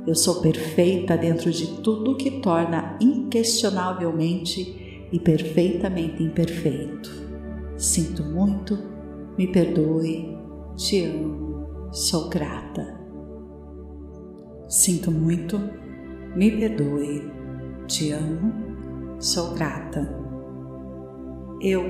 eu 0.05 0.13
sou 0.13 0.41
perfeita 0.41 1.17
dentro 1.17 1.49
de 1.49 1.81
tudo 1.81 2.17
que 2.17 2.41
torna 2.41 2.97
inquestionavelmente 3.01 5.07
e 5.11 5.19
perfeitamente 5.19 6.21
imperfeito. 6.21 7.09
Sinto 7.77 8.23
muito, 8.23 8.77
me 9.37 9.47
perdoe, 9.47 10.37
te 10.79 11.03
amo, 11.03 11.89
sou 11.91 12.29
grata. 12.29 12.97
Sinto 14.69 15.11
muito, 15.11 15.59
me 16.37 16.49
perdoe, 16.51 17.29
te 17.85 18.13
amo, 18.13 18.53
sou 19.19 19.53
grata. 19.55 20.07
Eu, 21.61 21.83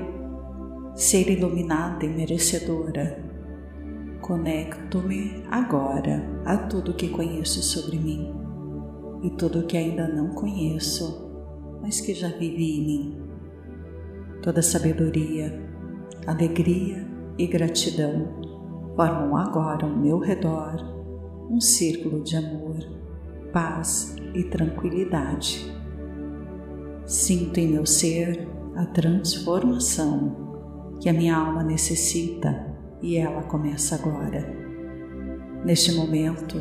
ser 0.96 1.30
iluminada 1.30 2.04
e 2.04 2.08
merecedora, 2.08 3.24
conecto-me 4.20 5.44
agora 5.48 6.28
a 6.44 6.56
tudo 6.56 6.94
que 6.94 7.10
conheço 7.10 7.62
sobre 7.62 7.96
mim 7.96 8.34
e 9.22 9.30
tudo 9.30 9.66
que 9.66 9.76
ainda 9.76 10.08
não 10.08 10.30
conheço, 10.30 11.30
mas 11.80 12.00
que 12.00 12.12
já 12.12 12.28
vivi 12.28 12.80
em 12.80 12.86
mim. 12.86 13.22
Toda 14.42 14.60
sabedoria, 14.60 15.62
alegria 16.26 17.06
e 17.38 17.46
gratidão 17.46 18.39
formam 18.96 19.36
agora 19.36 19.86
ao 19.86 19.96
meu 19.96 20.18
redor 20.18 20.76
um 21.50 21.60
círculo 21.60 22.22
de 22.22 22.36
amor, 22.36 22.76
paz 23.52 24.14
e 24.34 24.44
tranquilidade 24.44 25.80
Sinto 27.10 27.58
em 27.58 27.66
meu 27.66 27.84
ser 27.84 28.46
a 28.76 28.86
transformação 28.86 30.94
que 31.00 31.08
a 31.08 31.12
minha 31.12 31.34
alma 31.34 31.64
necessita 31.64 32.72
e 33.02 33.16
ela 33.16 33.42
começa 33.42 33.96
agora. 33.96 34.48
Neste 35.64 35.92
momento, 35.92 36.56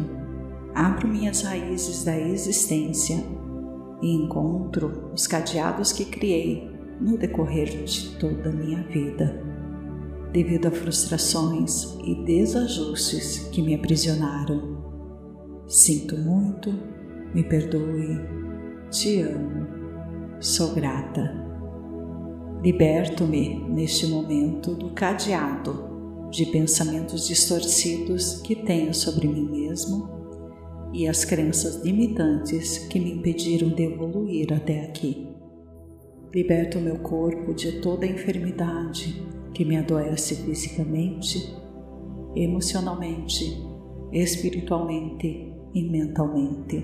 abro 0.73 1.07
minhas 1.07 1.43
raízes 1.43 2.03
da 2.03 2.17
existência 2.17 3.23
e 4.01 4.11
encontro 4.11 5.11
os 5.13 5.27
cadeados 5.27 5.91
que 5.91 6.03
criei 6.03 6.67
no 6.99 7.15
decorrer 7.15 7.85
de 7.85 8.17
toda 8.17 8.49
a 8.49 8.51
minha 8.51 8.81
vida, 8.87 9.43
devido 10.31 10.67
a 10.67 10.71
frustrações 10.71 11.97
e 12.03 12.15
desajustes 12.25 13.49
que 13.51 13.61
me 13.61 13.75
aprisionaram. 13.75 14.77
Sinto 15.67 16.17
muito, 16.17 16.73
me 17.33 17.43
perdoe, 17.43 18.19
te 18.89 19.21
amo 19.21 19.79
Sou 20.41 20.73
grata. 20.73 21.35
Liberto-me 22.63 23.59
neste 23.67 24.07
momento 24.07 24.73
do 24.73 24.91
cadeado 24.91 26.29
de 26.31 26.45
pensamentos 26.45 27.27
distorcidos 27.27 28.35
que 28.41 28.55
tenho 28.55 28.93
sobre 28.93 29.27
mim 29.27 29.49
mesmo 29.51 30.09
e 30.93 31.09
as 31.09 31.25
crenças 31.25 31.83
limitantes 31.83 32.77
que 32.87 33.01
me 33.01 33.11
impediram 33.15 33.67
de 33.67 33.83
evoluir 33.83 34.53
até 34.53 34.85
aqui. 34.85 35.27
Liberto 36.33 36.79
meu 36.79 36.99
corpo 36.99 37.53
de 37.53 37.81
toda 37.81 38.05
enfermidade 38.05 39.21
que 39.59 39.65
me 39.65 39.75
adoece 39.75 40.35
fisicamente, 40.35 41.53
emocionalmente, 42.33 43.61
espiritualmente 44.09 45.53
e 45.73 45.83
mentalmente. 45.83 46.81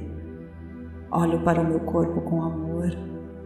Olho 1.10 1.42
para 1.42 1.62
o 1.62 1.66
meu 1.66 1.80
corpo 1.80 2.20
com 2.24 2.44
amor 2.44 2.90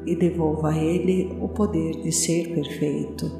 e 0.03 0.15
devolva 0.15 0.71
a 0.71 0.77
ele 0.79 1.37
o 1.39 1.47
poder 1.47 2.01
de 2.01 2.11
ser 2.11 2.55
perfeito, 2.55 3.31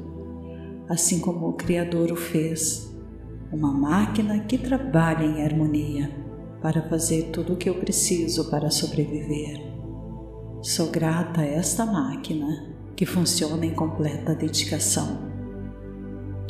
assim 0.88 1.18
como 1.18 1.48
o 1.48 1.54
Criador 1.54 2.12
o 2.12 2.16
fez, 2.16 2.96
uma 3.52 3.72
máquina 3.72 4.44
que 4.44 4.58
trabalha 4.58 5.24
em 5.24 5.42
harmonia 5.42 6.08
para 6.62 6.88
fazer 6.88 7.32
tudo 7.32 7.54
o 7.54 7.56
que 7.56 7.68
eu 7.68 7.80
preciso 7.80 8.48
para 8.48 8.70
sobreviver. 8.70 9.60
Sou 10.62 10.88
grata 10.88 11.40
a 11.40 11.46
esta 11.46 11.84
máquina 11.84 12.76
que 12.94 13.04
funciona 13.04 13.66
em 13.66 13.74
completa 13.74 14.36
dedicação. 14.36 15.29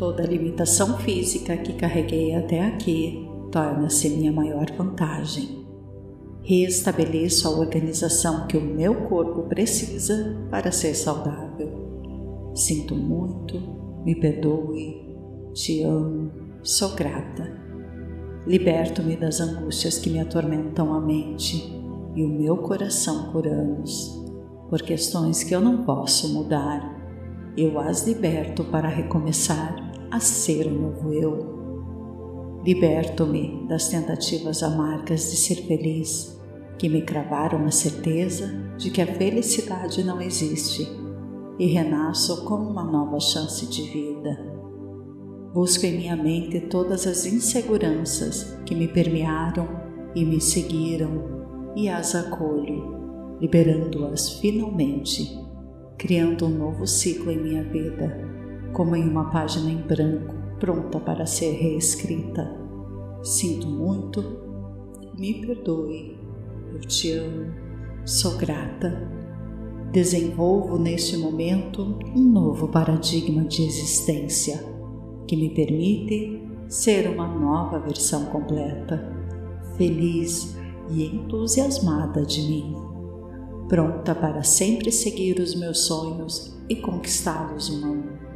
Toda 0.00 0.22
limitação 0.22 0.96
física 0.96 1.58
que 1.58 1.74
carreguei 1.74 2.34
até 2.34 2.64
aqui 2.64 3.28
torna-se 3.52 4.08
minha 4.08 4.32
maior 4.32 4.64
vantagem 4.74 5.60
Reestabeleço 6.42 7.46
a 7.46 7.50
organização 7.50 8.46
que 8.46 8.56
o 8.56 8.62
meu 8.62 9.06
corpo 9.08 9.42
precisa 9.42 10.42
para 10.50 10.72
ser 10.72 10.94
saudável. 10.94 12.50
Sinto 12.54 12.94
muito, 12.94 13.60
me 14.02 14.14
perdoe, 14.14 15.18
te 15.52 15.82
amo, 15.82 16.32
sou 16.62 16.94
grata. 16.94 17.60
Liberto-me 18.46 19.16
das 19.16 19.38
angústias 19.38 19.98
que 19.98 20.08
me 20.08 20.18
atormentam 20.18 20.94
a 20.94 21.00
mente 21.02 21.70
e 22.16 22.24
o 22.24 22.28
meu 22.30 22.56
coração 22.56 23.30
por 23.32 23.46
anos, 23.46 24.18
por 24.70 24.80
questões 24.80 25.44
que 25.44 25.54
eu 25.54 25.60
não 25.60 25.84
posso 25.84 26.32
mudar. 26.32 26.98
Eu 27.54 27.78
as 27.78 28.06
liberto 28.06 28.64
para 28.64 28.88
recomeçar 28.88 29.89
a 30.10 30.20
ser 30.20 30.66
o 30.66 30.70
novo 30.70 31.12
eu. 31.12 31.60
Liberto-me 32.64 33.66
das 33.68 33.88
tentativas 33.88 34.62
amargas 34.62 35.30
de 35.30 35.36
ser 35.36 35.66
feliz, 35.66 36.38
que 36.78 36.88
me 36.88 37.02
cravaram 37.02 37.64
a 37.64 37.70
certeza 37.70 38.46
de 38.76 38.90
que 38.90 39.00
a 39.00 39.06
felicidade 39.06 40.02
não 40.02 40.20
existe, 40.20 40.88
e 41.58 41.66
renasço 41.66 42.44
com 42.44 42.54
uma 42.54 42.84
nova 42.84 43.20
chance 43.20 43.66
de 43.66 43.82
vida. 43.82 44.50
Busco 45.52 45.84
em 45.84 45.98
minha 45.98 46.16
mente 46.16 46.60
todas 46.60 47.06
as 47.06 47.26
inseguranças 47.26 48.56
que 48.64 48.74
me 48.74 48.88
permearam 48.88 49.68
e 50.14 50.24
me 50.24 50.40
seguiram 50.40 51.40
e 51.76 51.88
as 51.88 52.14
acolho, 52.14 53.36
liberando-as 53.40 54.38
finalmente, 54.38 55.38
criando 55.98 56.46
um 56.46 56.50
novo 56.50 56.86
ciclo 56.86 57.30
em 57.30 57.42
minha 57.42 57.64
vida, 57.64 58.29
como 58.72 58.96
em 58.96 59.08
uma 59.08 59.30
página 59.30 59.70
em 59.70 59.76
branco 59.76 60.34
pronta 60.58 61.00
para 61.00 61.26
ser 61.26 61.52
reescrita. 61.52 62.56
Sinto 63.22 63.66
muito, 63.66 64.22
me 65.18 65.46
perdoe, 65.46 66.18
eu 66.72 66.80
te 66.80 67.12
amo, 67.12 67.52
sou 68.04 68.36
grata. 68.36 69.08
Desenvolvo 69.92 70.78
neste 70.78 71.16
momento 71.16 71.98
um 72.14 72.20
novo 72.20 72.68
paradigma 72.68 73.44
de 73.44 73.62
existência 73.62 74.64
que 75.26 75.36
me 75.36 75.50
permite 75.50 76.40
ser 76.68 77.08
uma 77.08 77.26
nova 77.26 77.78
versão 77.80 78.26
completa, 78.26 79.12
feliz, 79.76 80.56
e 80.90 81.06
entusiasmada 81.06 82.24
de 82.24 82.42
mim, 82.42 82.74
pronta 83.68 84.14
para 84.14 84.42
sempre 84.42 84.90
seguir 84.90 85.38
os 85.38 85.54
meus 85.54 85.86
sonhos 85.86 86.58
e 86.68 86.76
conquistá-los 86.76 87.70
um 87.70 87.86
a 87.86 87.90
um. 87.90 88.29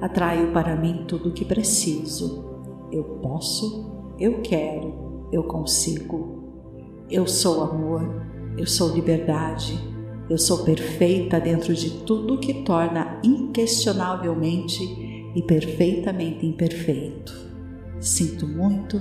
Atraio 0.00 0.52
para 0.52 0.76
mim 0.76 1.04
tudo 1.06 1.28
o 1.28 1.32
que 1.32 1.44
preciso. 1.44 2.44
Eu 2.90 3.04
posso, 3.22 4.14
eu 4.18 4.40
quero, 4.40 5.28
eu 5.30 5.44
consigo. 5.44 6.40
Eu 7.10 7.26
sou 7.26 7.62
amor, 7.62 8.02
eu 8.56 8.66
sou 8.66 8.94
liberdade, 8.94 9.78
eu 10.28 10.38
sou 10.38 10.64
perfeita 10.64 11.40
dentro 11.40 11.74
de 11.74 11.90
tudo 12.04 12.38
que 12.38 12.62
torna 12.62 13.20
inquestionavelmente 13.22 14.82
e 15.34 15.42
perfeitamente 15.42 16.46
imperfeito. 16.46 17.32
Sinto 17.98 18.46
muito, 18.46 19.00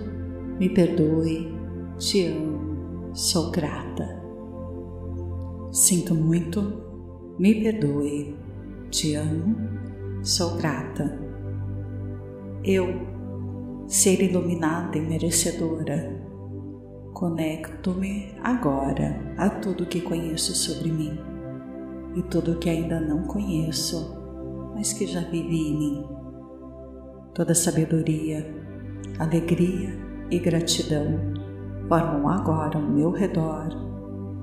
me 0.60 0.70
perdoe, 0.70 1.54
te 1.98 2.26
amo, 2.26 3.16
sou 3.16 3.52
grata. 3.52 4.22
Sinto 5.72 6.14
muito, 6.14 6.82
me 7.38 7.56
perdoe, 7.56 8.36
te 8.90 9.16
amo, 9.16 9.79
sou 10.22 10.56
grata. 10.58 11.20
Eu, 12.64 12.88
ser 13.88 14.22
iluminada 14.22 14.98
e 14.98 15.02
merecedora, 15.02 16.22
conecto-me 17.14 18.36
agora 18.44 19.34
a 19.38 19.50
tudo 19.50 19.86
que 19.86 20.02
conheço 20.02 20.54
sobre 20.56 20.92
mim 20.92 21.18
e 22.16 22.22
tudo 22.24 22.60
que 22.60 22.70
ainda 22.70 23.00
não 23.00 23.24
conheço, 23.24 24.16
mas 24.76 24.94
que 24.94 25.06
já 25.06 25.22
vivi 25.22 25.70
em 25.70 25.78
mim. 25.78 26.06
Toda 27.34 27.56
sabedoria, 27.56 28.46
alegria 29.18 29.98
e 30.30 30.38
gratidão 30.40 31.34
formam 31.88 32.30
agora 32.30 32.78
ao 32.78 32.84
meu 32.84 33.12
redor 33.12 33.70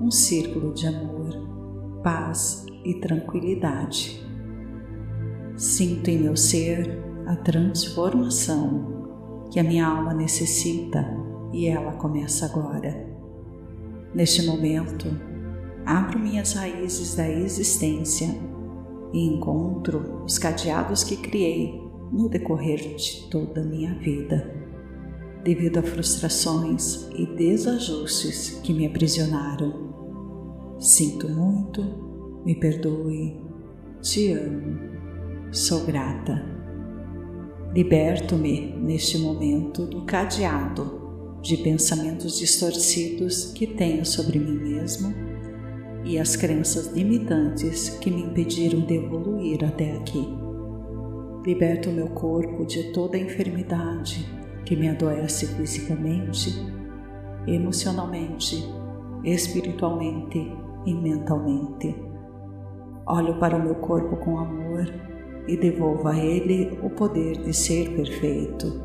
um 0.01 0.11
círculo 0.11 0.73
de 0.73 0.87
amor, 0.87 2.01
paz 2.03 2.65
e 2.83 2.93
tranquilidade. 2.95 4.26
Sinto 5.57 6.09
em 6.09 6.19
meu 6.19 6.37
ser 6.37 7.03
a 7.25 7.35
transformação 7.35 9.47
que 9.51 9.59
a 9.59 9.63
minha 9.63 9.87
alma 9.87 10.13
necessita 10.13 11.03
e 11.51 11.67
ela 11.67 11.93
começa 11.93 12.45
agora. 12.45 13.07
Neste 14.13 14.45
momento, 14.45 15.07
abro 15.83 16.19
minhas 16.19 16.53
raízes 16.53 17.15
da 17.15 17.27
existência 17.27 18.27
e 19.11 19.25
encontro 19.25 20.23
os 20.23 20.37
cadeados 20.37 21.03
que 21.03 21.17
criei 21.17 21.81
no 22.11 22.29
decorrer 22.29 22.95
de 22.95 23.27
toda 23.29 23.61
a 23.61 23.65
minha 23.65 23.95
vida 23.95 24.55
devido 25.43 25.77
a 25.77 25.81
frustrações 25.81 27.07
e 27.15 27.25
desajustes 27.25 28.59
que 28.61 28.73
me 28.73 28.85
aprisionaram. 28.85 30.75
Sinto 30.77 31.29
muito, 31.29 31.81
me 32.45 32.53
perdoe, 32.53 33.41
te 34.01 34.33
amo, 34.33 34.96
sou 35.51 35.85
grata. 35.85 36.43
Liberto-me 37.73 38.73
neste 38.77 39.17
momento 39.17 39.85
do 39.85 40.05
cadeado 40.05 41.39
de 41.41 41.57
pensamentos 41.57 42.37
distorcidos 42.37 43.53
que 43.53 43.67
tenho 43.67 44.05
sobre 44.05 44.39
mim 44.39 44.57
mesmo 44.57 45.13
e 46.03 46.17
as 46.17 46.35
crenças 46.35 46.87
limitantes 46.87 47.89
que 48.01 48.09
me 48.09 48.23
impediram 48.23 48.81
de 48.81 48.95
evoluir 48.95 49.63
até 49.63 49.95
aqui. 49.95 50.27
Liberto 51.45 51.91
meu 51.91 52.09
corpo 52.09 52.65
de 52.65 52.91
toda 52.91 53.17
enfermidade 53.17 54.27
que 54.65 54.75
me 54.75 54.89
adoece 54.89 55.47
fisicamente, 55.55 56.53
emocionalmente, 57.45 58.67
espiritualmente 59.23 60.51
e 60.85 60.93
mentalmente. 60.93 61.95
Olho 63.05 63.39
para 63.39 63.55
o 63.55 63.63
meu 63.63 63.75
corpo 63.75 64.17
com 64.17 64.37
amor 64.37 64.85
e 65.47 65.55
devolvo 65.55 66.07
a 66.07 66.17
ele 66.17 66.77
o 66.83 66.89
poder 66.89 67.37
de 67.43 67.53
ser 67.53 67.89
perfeito, 67.95 68.81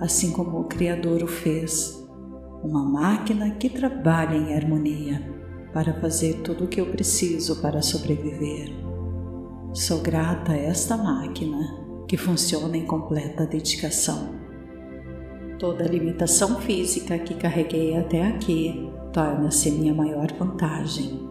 assim 0.00 0.32
como 0.32 0.60
o 0.60 0.64
Criador 0.64 1.22
o 1.22 1.26
fez, 1.26 2.06
uma 2.62 2.84
máquina 2.84 3.50
que 3.52 3.68
trabalha 3.68 4.36
em 4.36 4.54
harmonia 4.54 5.22
para 5.72 6.00
fazer 6.00 6.42
tudo 6.42 6.64
o 6.64 6.68
que 6.68 6.80
eu 6.80 6.86
preciso 6.86 7.60
para 7.60 7.82
sobreviver. 7.82 8.70
Sou 9.72 10.00
grata 10.00 10.52
a 10.52 10.56
esta 10.56 10.96
máquina 10.96 11.58
que 12.08 12.16
funciona 12.16 12.76
em 12.76 12.84
completa 12.84 13.46
dedicação 13.46 14.38
Toda 15.58 15.82
limitação 15.82 16.60
física 16.60 17.18
que 17.18 17.34
carreguei 17.34 17.96
até 17.96 18.24
aqui 18.24 18.88
torna-se 19.12 19.72
minha 19.72 19.92
maior 19.92 20.32
vantagem. 20.38 21.27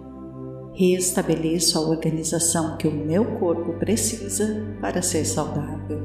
Reestabeleço 0.79 1.79
a 1.79 1.81
organização 1.81 2.77
que 2.77 2.87
o 2.87 2.91
meu 2.91 3.39
corpo 3.39 3.73
precisa 3.79 4.77
para 4.79 5.01
ser 5.01 5.25
saudável. 5.25 5.99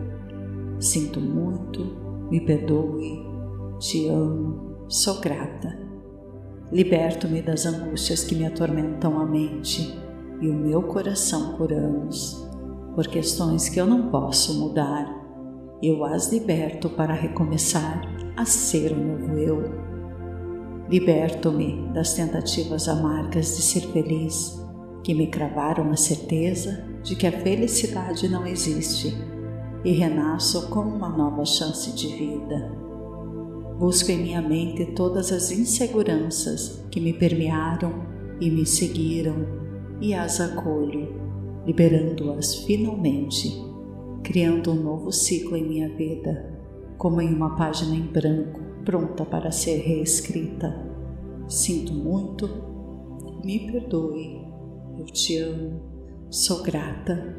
Sinto 0.80 1.20
muito, 1.20 2.26
me 2.30 2.40
perdoe, 2.40 3.22
te 3.78 4.08
amo, 4.08 4.86
sou 4.88 5.20
grata. 5.20 5.78
Liberto-me 6.72 7.42
das 7.42 7.66
angústias 7.66 8.24
que 8.24 8.34
me 8.34 8.46
atormentam 8.46 9.20
a 9.20 9.26
mente 9.26 9.94
e 10.40 10.48
o 10.48 10.54
meu 10.54 10.82
coração 10.84 11.54
por 11.58 11.70
anos, 11.70 12.48
por 12.94 13.06
questões 13.08 13.68
que 13.68 13.78
eu 13.78 13.84
não 13.84 14.08
posso 14.08 14.58
mudar 14.58 15.20
eu 15.82 16.02
as 16.04 16.32
liberto 16.32 16.88
para 16.88 17.12
recomeçar 17.12 18.00
a 18.36 18.44
ser 18.46 18.92
o 18.92 18.96
novo 18.96 19.36
eu. 19.36 19.62
Liberto-me 20.88 21.88
das 21.92 22.14
tentativas 22.14 22.88
amargas 22.88 23.56
de 23.56 23.62
ser 23.62 23.80
feliz, 23.88 24.61
que 25.02 25.14
me 25.14 25.26
cravaram 25.26 25.90
a 25.90 25.96
certeza 25.96 26.84
de 27.02 27.16
que 27.16 27.26
a 27.26 27.32
felicidade 27.32 28.28
não 28.28 28.46
existe, 28.46 29.16
e 29.84 29.92
renasço 29.92 30.68
com 30.68 30.80
uma 30.80 31.08
nova 31.08 31.44
chance 31.44 31.92
de 31.92 32.06
vida. 32.06 32.70
Busco 33.78 34.12
em 34.12 34.22
minha 34.22 34.40
mente 34.40 34.86
todas 34.92 35.32
as 35.32 35.50
inseguranças 35.50 36.84
que 36.90 37.00
me 37.00 37.12
permearam 37.12 37.92
e 38.40 38.48
me 38.48 38.64
seguiram, 38.64 39.44
e 40.00 40.14
as 40.14 40.40
acolho, 40.40 41.20
liberando-as 41.66 42.54
finalmente 42.64 43.72
criando 44.22 44.70
um 44.70 44.82
novo 44.82 45.10
ciclo 45.10 45.56
em 45.56 45.66
minha 45.66 45.88
vida, 45.88 46.58
como 46.96 47.20
em 47.20 47.34
uma 47.34 47.56
página 47.56 47.94
em 47.94 48.02
branco, 48.02 48.60
pronta 48.84 49.24
para 49.24 49.50
ser 49.50 49.78
reescrita. 49.78 50.90
Sinto 51.48 51.92
muito, 51.92 52.48
me 53.44 53.70
perdoe, 53.70 54.41
eu 54.98 55.04
te 55.06 55.36
amo, 55.38 55.80
sou 56.30 56.62
grata. 56.62 57.36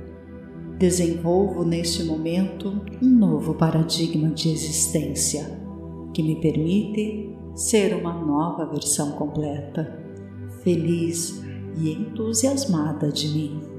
Desenvolvo 0.78 1.64
neste 1.64 2.04
momento 2.04 2.82
um 3.02 3.08
novo 3.08 3.54
paradigma 3.54 4.30
de 4.30 4.50
existência 4.50 5.60
que 6.14 6.24
me 6.24 6.40
permite 6.42 7.36
ser 7.56 7.96
uma 7.96 8.14
nova 8.14 8.66
versão 8.66 9.12
completa, 9.14 10.00
feliz 10.64 11.44
e 11.78 11.92
entusiasmada 11.92 13.12
de 13.12 13.28
mim 13.30 13.74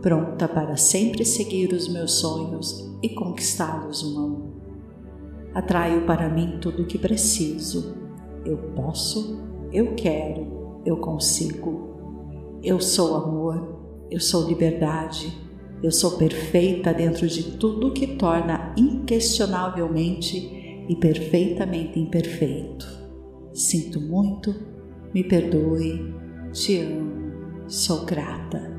pronta 0.00 0.48
para 0.48 0.76
sempre 0.76 1.24
seguir 1.24 1.72
os 1.72 1.88
meus 1.88 2.12
sonhos 2.20 2.90
e 3.02 3.08
conquistá-los 3.10 4.02
um 4.02 4.18
a 4.18 4.24
um. 4.24 4.50
Atraio 5.54 6.06
para 6.06 6.28
mim 6.28 6.58
tudo 6.60 6.82
o 6.82 6.86
que 6.86 6.98
preciso. 6.98 7.96
Eu 8.44 8.56
posso, 8.74 9.38
eu 9.72 9.94
quero, 9.94 10.80
eu 10.84 10.96
consigo. 10.96 11.89
Eu 12.62 12.78
sou 12.78 13.16
amor, 13.16 14.06
eu 14.10 14.20
sou 14.20 14.46
liberdade, 14.46 15.32
eu 15.82 15.90
sou 15.90 16.18
perfeita 16.18 16.92
dentro 16.92 17.26
de 17.26 17.56
tudo 17.56 17.92
que 17.92 18.18
torna 18.18 18.74
inquestionavelmente 18.76 20.84
e 20.86 20.94
perfeitamente 20.96 21.98
imperfeito. 21.98 22.86
Sinto 23.54 23.98
muito, 23.98 24.54
me 25.14 25.24
perdoe, 25.24 26.14
te 26.52 26.80
amo, 26.80 27.64
sou 27.66 28.04
grata. 28.04 28.78